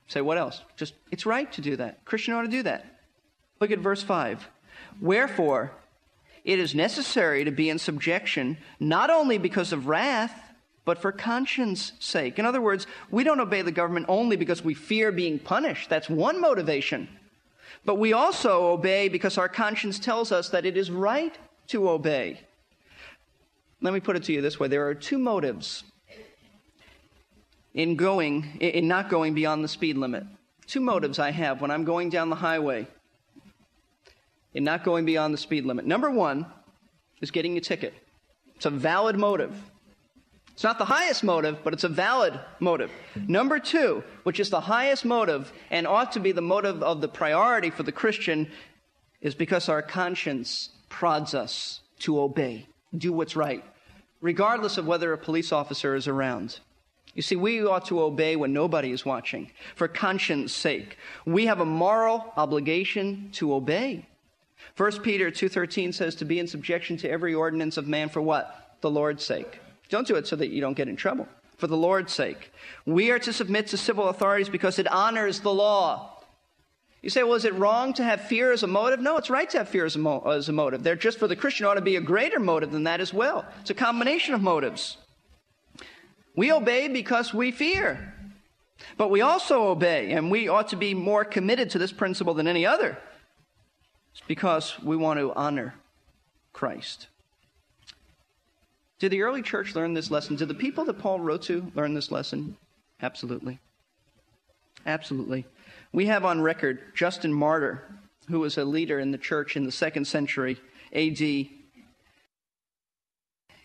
Say, 0.08 0.20
what 0.20 0.38
else? 0.38 0.60
Just, 0.76 0.94
it's 1.10 1.24
right 1.24 1.50
to 1.52 1.60
do 1.60 1.76
that. 1.76 2.04
Christian 2.04 2.34
ought 2.34 2.42
to 2.42 2.48
do 2.48 2.62
that. 2.64 2.86
Look 3.60 3.70
at 3.70 3.78
verse 3.78 4.02
5. 4.02 4.48
Wherefore, 5.00 5.72
it 6.44 6.58
is 6.58 6.74
necessary 6.74 7.44
to 7.44 7.50
be 7.50 7.70
in 7.70 7.78
subjection, 7.78 8.58
not 8.78 9.08
only 9.10 9.38
because 9.38 9.72
of 9.72 9.86
wrath, 9.86 10.38
but 10.84 10.98
for 10.98 11.12
conscience 11.12 11.92
sake. 11.98 12.38
In 12.38 12.44
other 12.44 12.60
words, 12.60 12.86
we 13.10 13.24
don't 13.24 13.40
obey 13.40 13.62
the 13.62 13.72
government 13.72 14.06
only 14.08 14.36
because 14.36 14.62
we 14.62 14.74
fear 14.74 15.10
being 15.10 15.38
punished. 15.38 15.88
That's 15.88 16.10
one 16.10 16.40
motivation. 16.40 17.08
But 17.86 17.94
we 17.94 18.12
also 18.12 18.66
obey 18.66 19.08
because 19.08 19.38
our 19.38 19.48
conscience 19.48 19.98
tells 19.98 20.30
us 20.30 20.50
that 20.50 20.66
it 20.66 20.76
is 20.76 20.90
right 20.90 21.34
to 21.68 21.88
obey. 21.88 22.40
Let 23.84 23.92
me 23.92 24.00
put 24.00 24.16
it 24.16 24.22
to 24.24 24.32
you 24.32 24.40
this 24.40 24.58
way 24.58 24.66
there 24.68 24.88
are 24.88 24.94
two 24.94 25.18
motives 25.18 25.84
in 27.74 27.96
going 27.96 28.56
in 28.58 28.88
not 28.88 29.10
going 29.10 29.34
beyond 29.34 29.62
the 29.62 29.68
speed 29.68 29.98
limit. 29.98 30.24
Two 30.66 30.80
motives 30.80 31.18
I 31.18 31.32
have 31.32 31.60
when 31.60 31.70
I'm 31.70 31.84
going 31.84 32.08
down 32.08 32.30
the 32.30 32.36
highway 32.36 32.86
in 34.54 34.64
not 34.64 34.84
going 34.84 35.04
beyond 35.04 35.34
the 35.34 35.38
speed 35.38 35.66
limit. 35.66 35.84
Number 35.84 36.10
1 36.10 36.46
is 37.20 37.30
getting 37.30 37.58
a 37.58 37.60
ticket. 37.60 37.92
It's 38.56 38.64
a 38.64 38.70
valid 38.70 39.18
motive. 39.18 39.54
It's 40.54 40.64
not 40.64 40.78
the 40.78 40.86
highest 40.86 41.22
motive, 41.22 41.58
but 41.62 41.74
it's 41.74 41.84
a 41.84 41.88
valid 41.90 42.40
motive. 42.60 42.90
Number 43.28 43.58
two, 43.58 44.02
which 44.22 44.40
is 44.40 44.48
the 44.48 44.60
highest 44.60 45.04
motive 45.04 45.52
and 45.70 45.86
ought 45.86 46.12
to 46.12 46.20
be 46.20 46.32
the 46.32 46.40
motive 46.40 46.82
of 46.82 47.02
the 47.02 47.08
priority 47.08 47.68
for 47.68 47.82
the 47.82 47.92
Christian, 47.92 48.50
is 49.20 49.34
because 49.34 49.68
our 49.68 49.82
conscience 49.82 50.70
prods 50.88 51.34
us 51.34 51.80
to 51.98 52.18
obey, 52.18 52.66
do 52.96 53.12
what's 53.12 53.36
right, 53.36 53.62
regardless 54.24 54.78
of 54.78 54.86
whether 54.86 55.12
a 55.12 55.18
police 55.18 55.52
officer 55.52 55.94
is 55.94 56.08
around. 56.08 56.58
You 57.12 57.20
see, 57.20 57.36
we 57.36 57.62
ought 57.62 57.84
to 57.88 58.00
obey 58.00 58.36
when 58.36 58.54
nobody 58.54 58.90
is 58.90 59.04
watching, 59.04 59.50
for 59.76 59.86
conscience 59.86 60.50
sake. 60.50 60.96
We 61.26 61.44
have 61.44 61.60
a 61.60 61.66
moral 61.66 62.32
obligation 62.34 63.28
to 63.32 63.52
obey. 63.52 64.06
1 64.78 65.02
Peter 65.02 65.30
2:13 65.30 65.92
says 65.92 66.14
to 66.14 66.24
be 66.24 66.38
in 66.38 66.46
subjection 66.46 66.96
to 66.96 67.10
every 67.10 67.34
ordinance 67.34 67.76
of 67.76 67.86
man 67.86 68.08
for 68.08 68.22
what? 68.22 68.78
The 68.80 68.90
Lord's 68.90 69.22
sake. 69.22 69.60
Don't 69.90 70.06
do 70.06 70.16
it 70.16 70.26
so 70.26 70.36
that 70.36 70.48
you 70.48 70.62
don't 70.62 70.72
get 70.80 70.88
in 70.88 70.96
trouble. 70.96 71.28
For 71.58 71.66
the 71.66 71.76
Lord's 71.76 72.14
sake. 72.14 72.50
We 72.86 73.10
are 73.10 73.18
to 73.18 73.32
submit 73.32 73.66
to 73.68 73.76
civil 73.76 74.08
authorities 74.08 74.48
because 74.48 74.78
it 74.78 74.90
honors 74.90 75.40
the 75.40 75.52
law. 75.52 76.13
You 77.04 77.10
say, 77.10 77.22
well, 77.22 77.34
is 77.34 77.44
it 77.44 77.52
wrong 77.56 77.92
to 77.94 78.02
have 78.02 78.22
fear 78.22 78.50
as 78.50 78.62
a 78.62 78.66
motive? 78.66 78.98
No, 78.98 79.18
it's 79.18 79.28
right 79.28 79.50
to 79.50 79.58
have 79.58 79.68
fear 79.68 79.84
as 79.84 79.94
a, 79.94 79.98
mo- 79.98 80.22
as 80.22 80.48
a 80.48 80.52
motive. 80.52 80.82
There, 80.82 80.96
just 80.96 81.18
for 81.18 81.28
the 81.28 81.36
Christian, 81.36 81.66
ought 81.66 81.74
to 81.74 81.82
be 81.82 81.96
a 81.96 82.00
greater 82.00 82.40
motive 82.40 82.72
than 82.72 82.84
that 82.84 83.02
as 83.02 83.12
well. 83.12 83.44
It's 83.60 83.68
a 83.68 83.74
combination 83.74 84.32
of 84.32 84.40
motives. 84.40 84.96
We 86.34 86.50
obey 86.50 86.88
because 86.88 87.34
we 87.34 87.50
fear. 87.50 88.14
But 88.96 89.10
we 89.10 89.20
also 89.20 89.64
obey, 89.64 90.12
and 90.12 90.30
we 90.30 90.48
ought 90.48 90.68
to 90.68 90.76
be 90.76 90.94
more 90.94 91.26
committed 91.26 91.68
to 91.70 91.78
this 91.78 91.92
principle 91.92 92.32
than 92.32 92.48
any 92.48 92.64
other. 92.64 92.96
It's 94.12 94.22
because 94.26 94.80
we 94.82 94.96
want 94.96 95.20
to 95.20 95.30
honor 95.34 95.74
Christ. 96.54 97.08
Did 98.98 99.12
the 99.12 99.20
early 99.20 99.42
church 99.42 99.74
learn 99.74 99.92
this 99.92 100.10
lesson? 100.10 100.36
Did 100.36 100.48
the 100.48 100.54
people 100.54 100.86
that 100.86 100.98
Paul 100.98 101.20
wrote 101.20 101.42
to 101.42 101.70
learn 101.74 101.92
this 101.92 102.10
lesson? 102.10 102.56
Absolutely. 103.02 103.58
Absolutely. 104.86 105.44
We 105.94 106.06
have 106.06 106.24
on 106.24 106.40
record 106.40 106.80
Justin 106.96 107.32
Martyr, 107.32 107.80
who 108.28 108.40
was 108.40 108.58
a 108.58 108.64
leader 108.64 108.98
in 108.98 109.12
the 109.12 109.16
church 109.16 109.56
in 109.56 109.62
the 109.62 109.70
second 109.70 110.06
century 110.06 110.58
AD. 110.92 111.46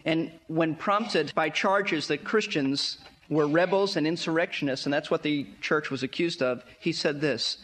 And 0.06 0.32
when 0.46 0.76
prompted 0.76 1.34
by 1.34 1.50
charges 1.50 2.08
that 2.08 2.24
Christians 2.24 3.00
were 3.30 3.48
rebels 3.48 3.98
and 3.98 4.06
insurrectionists, 4.06 4.86
and 4.86 4.94
that's 4.94 5.10
what 5.10 5.24
the 5.24 5.48
church 5.60 5.90
was 5.90 6.04
accused 6.04 6.44
of, 6.44 6.64
he 6.80 6.92
said 6.92 7.20
this, 7.20 7.58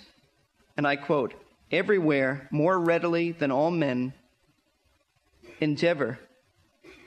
and 0.76 0.88
I 0.88 0.96
quote, 0.96 1.36
Everywhere, 1.72 2.48
more 2.50 2.80
readily 2.80 3.34
than 3.34 3.52
all 3.52 3.70
men, 3.70 4.14
endeavor, 5.62 6.18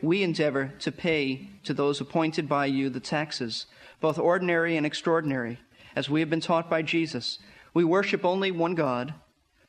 we 0.00 0.22
endeavor 0.22 0.74
to 0.78 0.92
pay 0.92 1.48
to 1.64 1.74
those 1.74 2.00
appointed 2.00 2.48
by 2.48 2.66
you 2.66 2.88
the 2.88 3.00
taxes, 3.00 3.66
both 4.00 4.16
ordinary 4.16 4.76
and 4.76 4.86
extraordinary 4.86 5.58
as 5.98 6.08
we 6.08 6.20
have 6.20 6.30
been 6.30 6.40
taught 6.40 6.70
by 6.70 6.80
Jesus. 6.80 7.40
We 7.74 7.82
worship 7.82 8.24
only 8.24 8.52
one 8.52 8.76
God, 8.76 9.14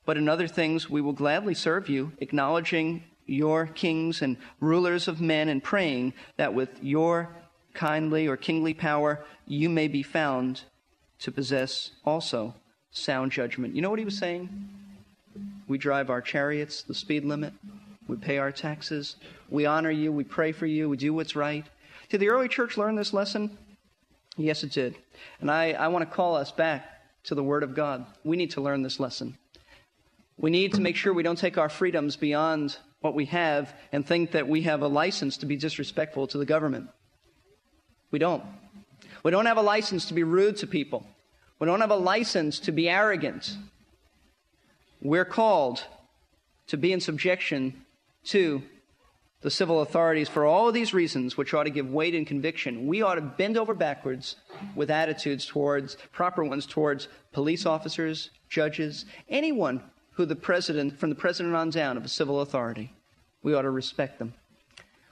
but 0.05 0.15
in 0.15 0.29
other 0.29 0.47
things 0.47 0.87
we 0.87 1.01
will 1.01 1.11
gladly 1.11 1.55
serve 1.55 1.89
you, 1.89 2.11
acknowledging 2.19 3.03
your 3.25 3.65
kings 3.65 4.21
and 4.21 4.37
rulers 4.59 5.07
of 5.07 5.19
men 5.19 5.49
and 5.49 5.63
praying 5.63 6.13
that 6.37 6.53
with 6.53 6.69
your 6.83 7.35
kindly 7.73 8.27
or 8.27 8.37
kingly 8.37 8.75
power 8.75 9.25
you 9.47 9.69
may 9.69 9.87
be 9.87 10.03
found 10.03 10.61
to 11.17 11.31
possess 11.31 11.93
also 12.05 12.53
sound 12.91 13.31
judgment. 13.31 13.73
You 13.73 13.81
know 13.81 13.89
what 13.89 13.97
he 13.97 14.05
was 14.05 14.19
saying? 14.19 14.49
We 15.67 15.79
drive 15.79 16.11
our 16.11 16.21
chariots 16.21 16.83
the 16.83 16.93
speed 16.93 17.25
limit. 17.25 17.53
We 18.07 18.17
pay 18.17 18.37
our 18.37 18.51
taxes. 18.51 19.15
We 19.49 19.65
honor 19.65 19.89
you. 19.89 20.11
We 20.11 20.25
pray 20.25 20.51
for 20.51 20.67
you. 20.67 20.89
We 20.89 20.97
do 20.97 21.11
what's 21.11 21.35
right. 21.35 21.65
Did 22.09 22.21
the 22.21 22.29
early 22.29 22.47
church 22.47 22.77
learn 22.77 22.95
this 22.95 23.13
lesson? 23.13 23.57
Yes, 24.39 24.63
it 24.63 24.71
did. 24.71 24.95
And 25.41 25.52
I, 25.52 25.73
I 25.73 25.89
want 25.89 26.10
to 26.10 26.15
call 26.15 26.36
us 26.36 26.49
back 26.49 26.86
to 27.25 27.36
the 27.36 27.43
Word 27.43 27.62
of 27.62 27.75
God. 27.75 28.06
We 28.23 28.38
need 28.38 28.52
to 28.52 28.62
learn 28.62 28.84
this 28.84 28.97
lesson. 28.97 29.38
We 30.38 30.49
need 30.49 30.73
to 30.75 30.82
make 30.82 30.95
sure 30.95 31.13
we 31.13 31.23
don't 31.23 31.38
take 31.38 31.58
our 31.58 31.67
freedoms 31.67 32.15
beyond 32.15 32.78
what 33.02 33.13
we 33.13 33.25
have 33.25 33.75
and 33.91 34.06
think 34.06 34.32
that 34.32 34.47
we 34.47 34.62
have 34.62 34.82
a 34.82 34.88
license 34.88 35.36
to 35.38 35.45
be 35.45 35.58
disrespectful 35.58 36.25
to 36.28 36.38
the 36.38 36.45
government. 36.45 36.89
We 38.12 38.19
don't. 38.19 38.41
We 39.23 39.32
don't 39.32 39.45
have 39.45 39.58
a 39.58 39.62
license 39.62 40.06
to 40.06 40.13
be 40.13 40.23
rude 40.23 40.56
to 40.58 40.67
people. 40.67 41.06
We 41.60 41.67
don't 41.67 41.82
have 41.82 41.91
a 41.91 41.95
license 41.97 42.60
to 42.62 42.71
be 42.71 42.88
arrogant. 42.88 43.58
We're 45.02 45.25
called 45.25 45.84
to 46.67 46.78
be 46.78 46.93
in 46.93 47.02
subjection 47.02 47.86
to 48.25 48.62
the 49.41 49.49
civil 49.49 49.82
authorities 49.82 50.28
for 50.28 50.45
all 50.45 50.67
of 50.67 50.73
these 50.73 50.93
reasons, 50.93 51.38
which 51.38 51.54
ought 51.54 51.63
to 51.63 51.69
give 51.69 51.89
weight 51.89 52.13
and 52.13 52.28
conviction. 52.28 52.88
We 52.88 53.02
ought 53.02 53.15
to 53.15 53.21
bend 53.21 53.58
over 53.58 53.73
backwards 53.73 54.36
with 54.75 54.91
attitudes 54.91 55.45
towards, 55.45 55.95
proper 56.12 56.43
ones 56.43 56.65
towards 56.65 57.08
police 57.32 57.65
officers, 57.65 58.32
judges, 58.49 59.06
anyone 59.30 59.82
who 60.12 60.25
the 60.25 60.36
president, 60.36 60.99
from 60.99 61.10
the 61.10 61.15
president 61.15 61.56
on 61.56 61.69
down 61.69 61.95
of 61.95 62.04
a 62.04 62.10
civil 62.10 62.41
authority. 62.41 62.93
We 63.41 63.54
ought 63.54 63.62
to 63.62 63.69
respect 63.69 64.19
them. 64.19 64.34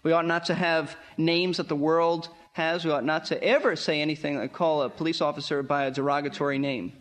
We 0.03 0.11
ought 0.11 0.25
not 0.25 0.45
to 0.45 0.53
have 0.53 0.97
names 1.17 1.57
that 1.57 1.69
the 1.69 1.75
world 1.75 2.27
has. 2.53 2.83
We 2.83 2.91
ought 2.91 3.05
not 3.05 3.25
to 3.25 3.41
ever 3.41 3.75
say 3.77 4.01
anything 4.01 4.37
like 4.37 4.51
call 4.51 4.81
a 4.81 4.89
police 4.89 5.21
officer 5.21 5.63
by 5.63 5.85
a 5.85 5.91
derogatory 5.91 6.59
name. 6.59 6.91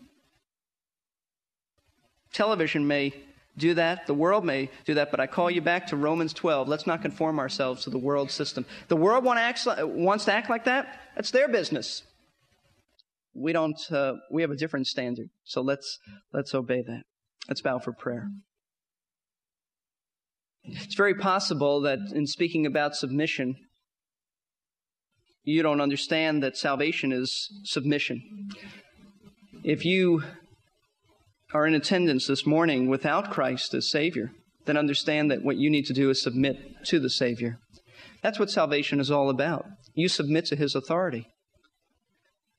Television 2.33 2.87
may 2.87 3.13
do 3.57 3.75
that. 3.75 4.07
The 4.07 4.15
world 4.15 4.45
may 4.45 4.71
do 4.85 4.95
that, 4.95 5.11
but 5.11 5.21
I 5.21 5.27
call 5.27 5.51
you 5.51 5.61
back 5.61 5.87
to 5.89 5.97
Romans 5.97 6.33
12. 6.33 6.69
Let's 6.69 6.87
not 6.87 7.03
conform 7.03 7.39
ourselves 7.39 7.85
to 7.85 7.91
the 7.91 7.99
world 7.99 8.31
system. 8.31 8.67
The 8.89 8.97
world 8.97 9.25
want 9.25 9.39
to 9.39 9.43
act, 9.43 9.67
wants 9.83 10.27
to 10.27 10.33
act 10.33 10.51
like 10.51 10.65
that. 10.65 11.01
That's 11.15 11.31
their 11.31 11.49
business. 11.49 12.03
We 13.35 13.53
don't. 13.53 13.79
Uh, 13.91 14.15
we 14.31 14.43
have 14.43 14.51
a 14.51 14.57
different 14.57 14.87
standard. 14.87 15.29
So 15.45 15.61
let's 15.61 15.99
let's 16.33 16.55
obey 16.55 16.83
that. 16.87 17.03
Let's 17.49 17.61
bow 17.61 17.79
for 17.79 17.93
prayer. 17.93 18.31
It's 20.65 20.95
very 20.95 21.15
possible 21.15 21.81
that 21.83 21.99
in 22.13 22.27
speaking 22.27 22.67
about 22.67 22.97
submission, 22.97 23.57
you 25.45 25.63
don't 25.63 25.81
understand 25.81 26.43
that 26.43 26.57
salvation 26.57 27.13
is 27.13 27.49
submission. 27.65 28.51
If 29.63 29.85
you 29.85 30.25
are 31.57 31.67
in 31.67 31.75
attendance 31.75 32.27
this 32.27 32.45
morning 32.45 32.87
without 32.87 33.31
Christ 33.31 33.73
as 33.73 33.91
Savior, 33.91 34.31
then 34.67 34.77
understand 34.77 35.31
that 35.31 35.43
what 35.43 35.57
you 35.57 35.71
need 35.71 35.87
to 35.87 35.95
do 35.95 36.11
is 36.11 36.23
submit 36.23 36.85
to 36.85 37.01
the 37.01 37.09
Savior. 37.09 37.59
That's 38.23 38.39
what 38.39 38.51
salvation 38.51 39.01
is 39.01 39.11
all 39.11 39.31
about. 39.31 39.65
You 39.95 40.09
submit 40.09 40.45
to 40.47 40.57
His 40.57 40.75
authority. 40.75 41.27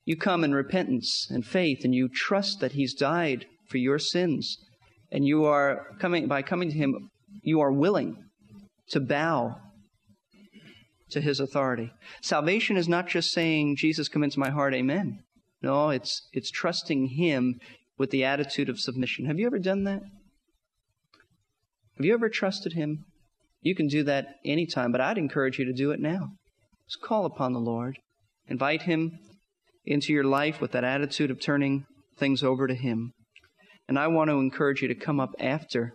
You 0.04 0.16
come 0.16 0.42
in 0.42 0.52
repentance 0.52 1.28
and 1.30 1.44
faith, 1.44 1.84
and 1.84 1.94
you 1.94 2.08
trust 2.08 2.58
that 2.58 2.72
He's 2.72 2.92
died 2.92 3.46
for 3.68 3.78
your 3.78 4.00
sins. 4.00 4.56
And 5.12 5.24
you 5.24 5.44
are 5.44 5.86
coming, 6.00 6.26
by 6.26 6.42
coming 6.42 6.70
to 6.70 6.76
Him, 6.76 7.10
you 7.42 7.60
are 7.60 7.72
willing 7.72 8.16
to 8.90 8.98
bow 8.98 9.58
to 11.10 11.20
His 11.20 11.38
authority. 11.38 11.92
Salvation 12.20 12.76
is 12.76 12.88
not 12.88 13.06
just 13.06 13.30
saying, 13.30 13.76
Jesus, 13.76 14.08
come 14.08 14.24
into 14.24 14.40
my 14.40 14.50
heart, 14.50 14.74
amen. 14.74 15.20
No, 15.62 15.90
it's, 15.90 16.28
it's 16.32 16.50
trusting 16.50 17.10
Him 17.16 17.60
with 17.98 18.10
the 18.10 18.24
attitude 18.24 18.68
of 18.68 18.78
submission. 18.78 19.26
Have 19.26 19.38
you 19.38 19.46
ever 19.46 19.58
done 19.58 19.84
that? 19.84 20.02
Have 21.96 22.06
you 22.06 22.14
ever 22.14 22.28
trusted 22.28 22.74
Him? 22.74 23.04
You 23.60 23.74
can 23.74 23.88
do 23.88 24.04
that 24.04 24.36
anytime, 24.44 24.92
but 24.92 25.00
I'd 25.00 25.18
encourage 25.18 25.58
you 25.58 25.64
to 25.64 25.72
do 25.72 25.90
it 25.90 26.00
now. 26.00 26.28
Just 26.88 27.02
call 27.02 27.26
upon 27.26 27.52
the 27.52 27.58
Lord. 27.58 27.98
Invite 28.46 28.82
Him 28.82 29.18
into 29.84 30.12
your 30.12 30.24
life 30.24 30.60
with 30.60 30.72
that 30.72 30.84
attitude 30.84 31.30
of 31.30 31.40
turning 31.40 31.84
things 32.16 32.42
over 32.42 32.66
to 32.66 32.74
Him. 32.74 33.12
And 33.88 33.98
I 33.98 34.06
want 34.06 34.30
to 34.30 34.38
encourage 34.38 34.80
you 34.80 34.88
to 34.88 34.94
come 34.94 35.18
up 35.18 35.30
after 35.40 35.94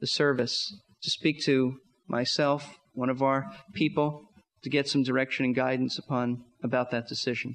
the 0.00 0.06
service 0.06 0.74
to 1.02 1.10
speak 1.10 1.44
to 1.44 1.76
myself, 2.08 2.76
one 2.92 3.10
of 3.10 3.22
our 3.22 3.52
people, 3.74 4.22
to 4.62 4.70
get 4.70 4.88
some 4.88 5.02
direction 5.02 5.44
and 5.44 5.54
guidance 5.54 5.98
upon 5.98 6.44
about 6.62 6.90
that 6.90 7.06
decision. 7.06 7.54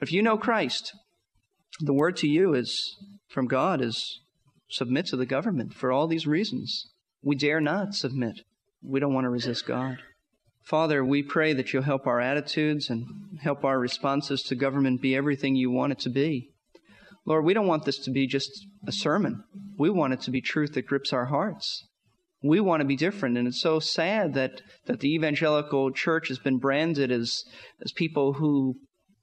If 0.00 0.12
you 0.12 0.22
know 0.22 0.36
Christ, 0.36 0.92
the 1.80 1.92
word 1.92 2.16
to 2.18 2.26
you 2.26 2.54
is 2.54 2.96
from 3.28 3.46
God 3.46 3.80
is 3.80 4.20
submit 4.70 5.06
to 5.06 5.16
the 5.16 5.26
government 5.26 5.74
for 5.74 5.92
all 5.92 6.06
these 6.06 6.26
reasons. 6.26 6.90
We 7.22 7.36
dare 7.36 7.60
not 7.60 7.94
submit. 7.94 8.40
We 8.82 9.00
don't 9.00 9.14
want 9.14 9.24
to 9.24 9.30
resist 9.30 9.66
God. 9.66 9.98
Father, 10.64 11.04
we 11.04 11.22
pray 11.22 11.54
that 11.54 11.72
you'll 11.72 11.82
help 11.82 12.06
our 12.06 12.20
attitudes 12.20 12.90
and 12.90 13.06
help 13.40 13.64
our 13.64 13.78
responses 13.78 14.42
to 14.42 14.54
government 14.54 15.00
be 15.00 15.16
everything 15.16 15.56
you 15.56 15.70
want 15.70 15.92
it 15.92 15.98
to 16.00 16.10
be. 16.10 16.50
Lord, 17.24 17.44
we 17.44 17.54
don't 17.54 17.66
want 17.66 17.84
this 17.84 17.98
to 18.00 18.10
be 18.10 18.26
just 18.26 18.50
a 18.86 18.92
sermon. 18.92 19.44
We 19.78 19.90
want 19.90 20.12
it 20.12 20.20
to 20.22 20.30
be 20.30 20.40
truth 20.40 20.74
that 20.74 20.86
grips 20.86 21.12
our 21.12 21.26
hearts. 21.26 21.86
We 22.42 22.60
want 22.60 22.80
to 22.80 22.86
be 22.86 22.96
different, 22.96 23.36
and 23.36 23.48
it's 23.48 23.60
so 23.60 23.80
sad 23.80 24.34
that, 24.34 24.62
that 24.86 25.00
the 25.00 25.12
evangelical 25.14 25.90
church 25.90 26.28
has 26.28 26.38
been 26.38 26.58
branded 26.58 27.10
as, 27.10 27.44
as 27.82 27.92
people 27.92 28.34
who 28.34 28.76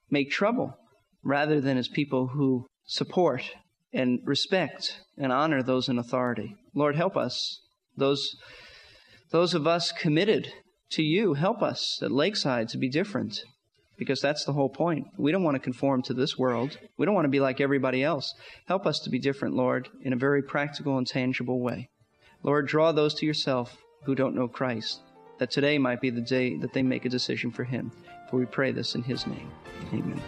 make 0.09 0.31
trouble 0.31 0.77
rather 1.25 1.59
than 1.59 1.77
as 1.77 1.89
people 1.89 2.27
who 2.27 2.67
support 2.85 3.43
and 3.91 4.19
respect 4.23 5.01
and 5.17 5.33
honor 5.33 5.61
those 5.61 5.89
in 5.89 5.97
authority. 5.97 6.55
Lord, 6.73 6.95
help 6.95 7.17
us. 7.17 7.61
Those, 7.97 8.35
those 9.31 9.53
of 9.53 9.65
us 9.65 9.91
committed 9.91 10.51
to 10.91 11.01
you, 11.01 11.33
help 11.33 11.61
us 11.61 11.99
at 12.01 12.11
Lakeside 12.11 12.69
to 12.69 12.77
be 12.77 12.89
different 12.89 13.41
because 13.97 14.19
that's 14.19 14.45
the 14.45 14.53
whole 14.53 14.69
point. 14.69 15.07
We 15.17 15.31
don't 15.31 15.43
want 15.43 15.55
to 15.55 15.59
conform 15.59 16.01
to 16.03 16.13
this 16.13 16.37
world. 16.37 16.77
We 16.97 17.05
don't 17.05 17.15
want 17.15 17.25
to 17.25 17.29
be 17.29 17.39
like 17.39 17.59
everybody 17.59 18.03
else. 18.03 18.33
Help 18.67 18.85
us 18.85 18.99
to 18.99 19.09
be 19.09 19.19
different, 19.19 19.55
Lord, 19.55 19.89
in 20.01 20.13
a 20.13 20.17
very 20.17 20.43
practical 20.43 20.97
and 20.97 21.07
tangible 21.07 21.61
way. 21.61 21.89
Lord, 22.43 22.67
draw 22.67 22.91
those 22.91 23.15
to 23.15 23.25
yourself 23.25 23.77
who 24.03 24.13
don't 24.13 24.35
know 24.35 24.47
Christ, 24.47 24.99
that 25.39 25.49
today 25.49 25.77
might 25.77 26.01
be 26.01 26.09
the 26.09 26.21
day 26.21 26.57
that 26.57 26.73
they 26.73 26.83
make 26.83 27.05
a 27.05 27.09
decision 27.09 27.49
for 27.51 27.63
Him. 27.63 27.91
For 28.29 28.37
we 28.37 28.45
pray 28.45 28.71
this 28.71 28.93
in 28.95 29.03
His 29.03 29.25
name. 29.25 29.49
Amen. 29.93 30.21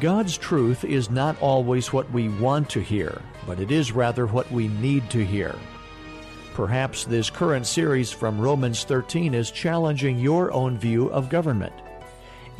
God's 0.00 0.38
truth 0.38 0.84
is 0.84 1.10
not 1.10 1.40
always 1.42 1.92
what 1.92 2.08
we 2.12 2.28
want 2.28 2.70
to 2.70 2.80
hear, 2.80 3.20
but 3.48 3.58
it 3.58 3.72
is 3.72 3.90
rather 3.90 4.26
what 4.26 4.48
we 4.52 4.68
need 4.68 5.10
to 5.10 5.24
hear. 5.24 5.56
Perhaps 6.54 7.04
this 7.04 7.30
current 7.30 7.66
series 7.66 8.12
from 8.12 8.40
Romans 8.40 8.84
13 8.84 9.34
is 9.34 9.50
challenging 9.50 10.20
your 10.20 10.52
own 10.52 10.78
view 10.78 11.08
of 11.10 11.28
government. 11.28 11.72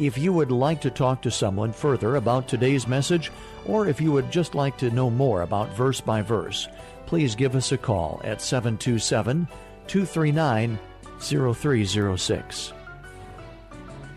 If 0.01 0.19
you 0.19 0.33
would 0.33 0.51
like 0.51 0.81
to 0.81 0.91
talk 0.91 1.23
to 1.23 1.31
someone 1.31 1.73
further 1.73 2.17
about 2.17 2.49
today's 2.49 2.89
message, 2.89 3.31
or 3.67 3.87
if 3.87 4.01
you 4.01 4.11
would 4.11 4.33
just 4.33 4.57
like 4.57 4.77
to 4.79 4.91
know 4.91 5.09
more 5.09 5.43
about 5.43 5.77
verse 5.77 6.01
by 6.01 6.23
verse, 6.23 6.67
please 7.07 7.37
give 7.37 7.55
us 7.55 7.71
a 7.71 7.79
call 7.79 8.21
at 8.25 8.43
727 8.43 9.47
239 9.87 10.79
0306. 11.21 12.73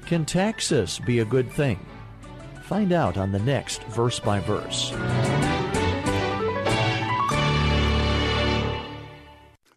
Can 0.08 0.26
taxes 0.26 1.00
be 1.00 1.20
a 1.20 1.26
good 1.26 1.52
thing? 1.52 1.80
Find 2.72 2.94
out 2.94 3.18
on 3.18 3.34
the 3.34 3.40
next 3.40 3.84
verse 3.84 4.18
by 4.18 4.40
verse. 4.40 4.92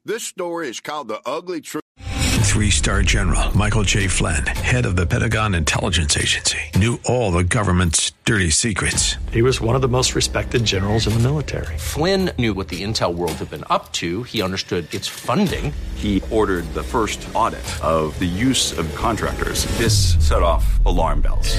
This 0.05 0.23
story 0.23 0.69
is 0.69 0.79
called 0.79 1.09
The 1.09 1.19
Ugly 1.27 1.63
Truth. 1.63 1.83
Three 2.45 2.71
star 2.71 3.03
general 3.03 3.57
Michael 3.59 3.83
J. 3.83 4.07
Flynn, 4.07 4.47
head 4.47 4.87
of 4.87 4.95
the 4.95 5.07
Pentagon 5.07 5.57
Intelligence 5.57 6.17
Agency, 6.17 6.61
knew 6.77 7.01
all 7.05 7.33
the 7.33 7.43
government's 7.43 8.13
dirty 8.27 8.51
secrets. 8.51 9.17
He 9.33 9.43
was 9.43 9.61
one 9.61 9.75
of 9.75 9.83
the 9.83 9.89
most 9.89 10.15
respected 10.15 10.65
generals 10.65 11.09
in 11.09 11.15
the 11.15 11.19
military. 11.19 11.77
Flynn 11.77 12.31
knew 12.39 12.55
what 12.55 12.69
the 12.69 12.85
intel 12.85 13.13
world 13.13 13.33
had 13.33 13.51
been 13.51 13.65
up 13.71 13.91
to, 13.95 14.23
he 14.23 14.41
understood 14.41 14.95
its 14.95 15.09
funding. 15.09 15.73
He 15.97 16.23
ordered 16.31 16.73
the 16.75 16.85
first 16.85 17.29
audit 17.35 17.65
of 17.83 18.17
the 18.21 18.25
use 18.25 18.79
of 18.79 18.87
contractors. 18.95 19.65
This 19.79 20.15
set 20.25 20.45
off 20.45 20.65
alarm 20.87 21.23
bells. 21.23 21.59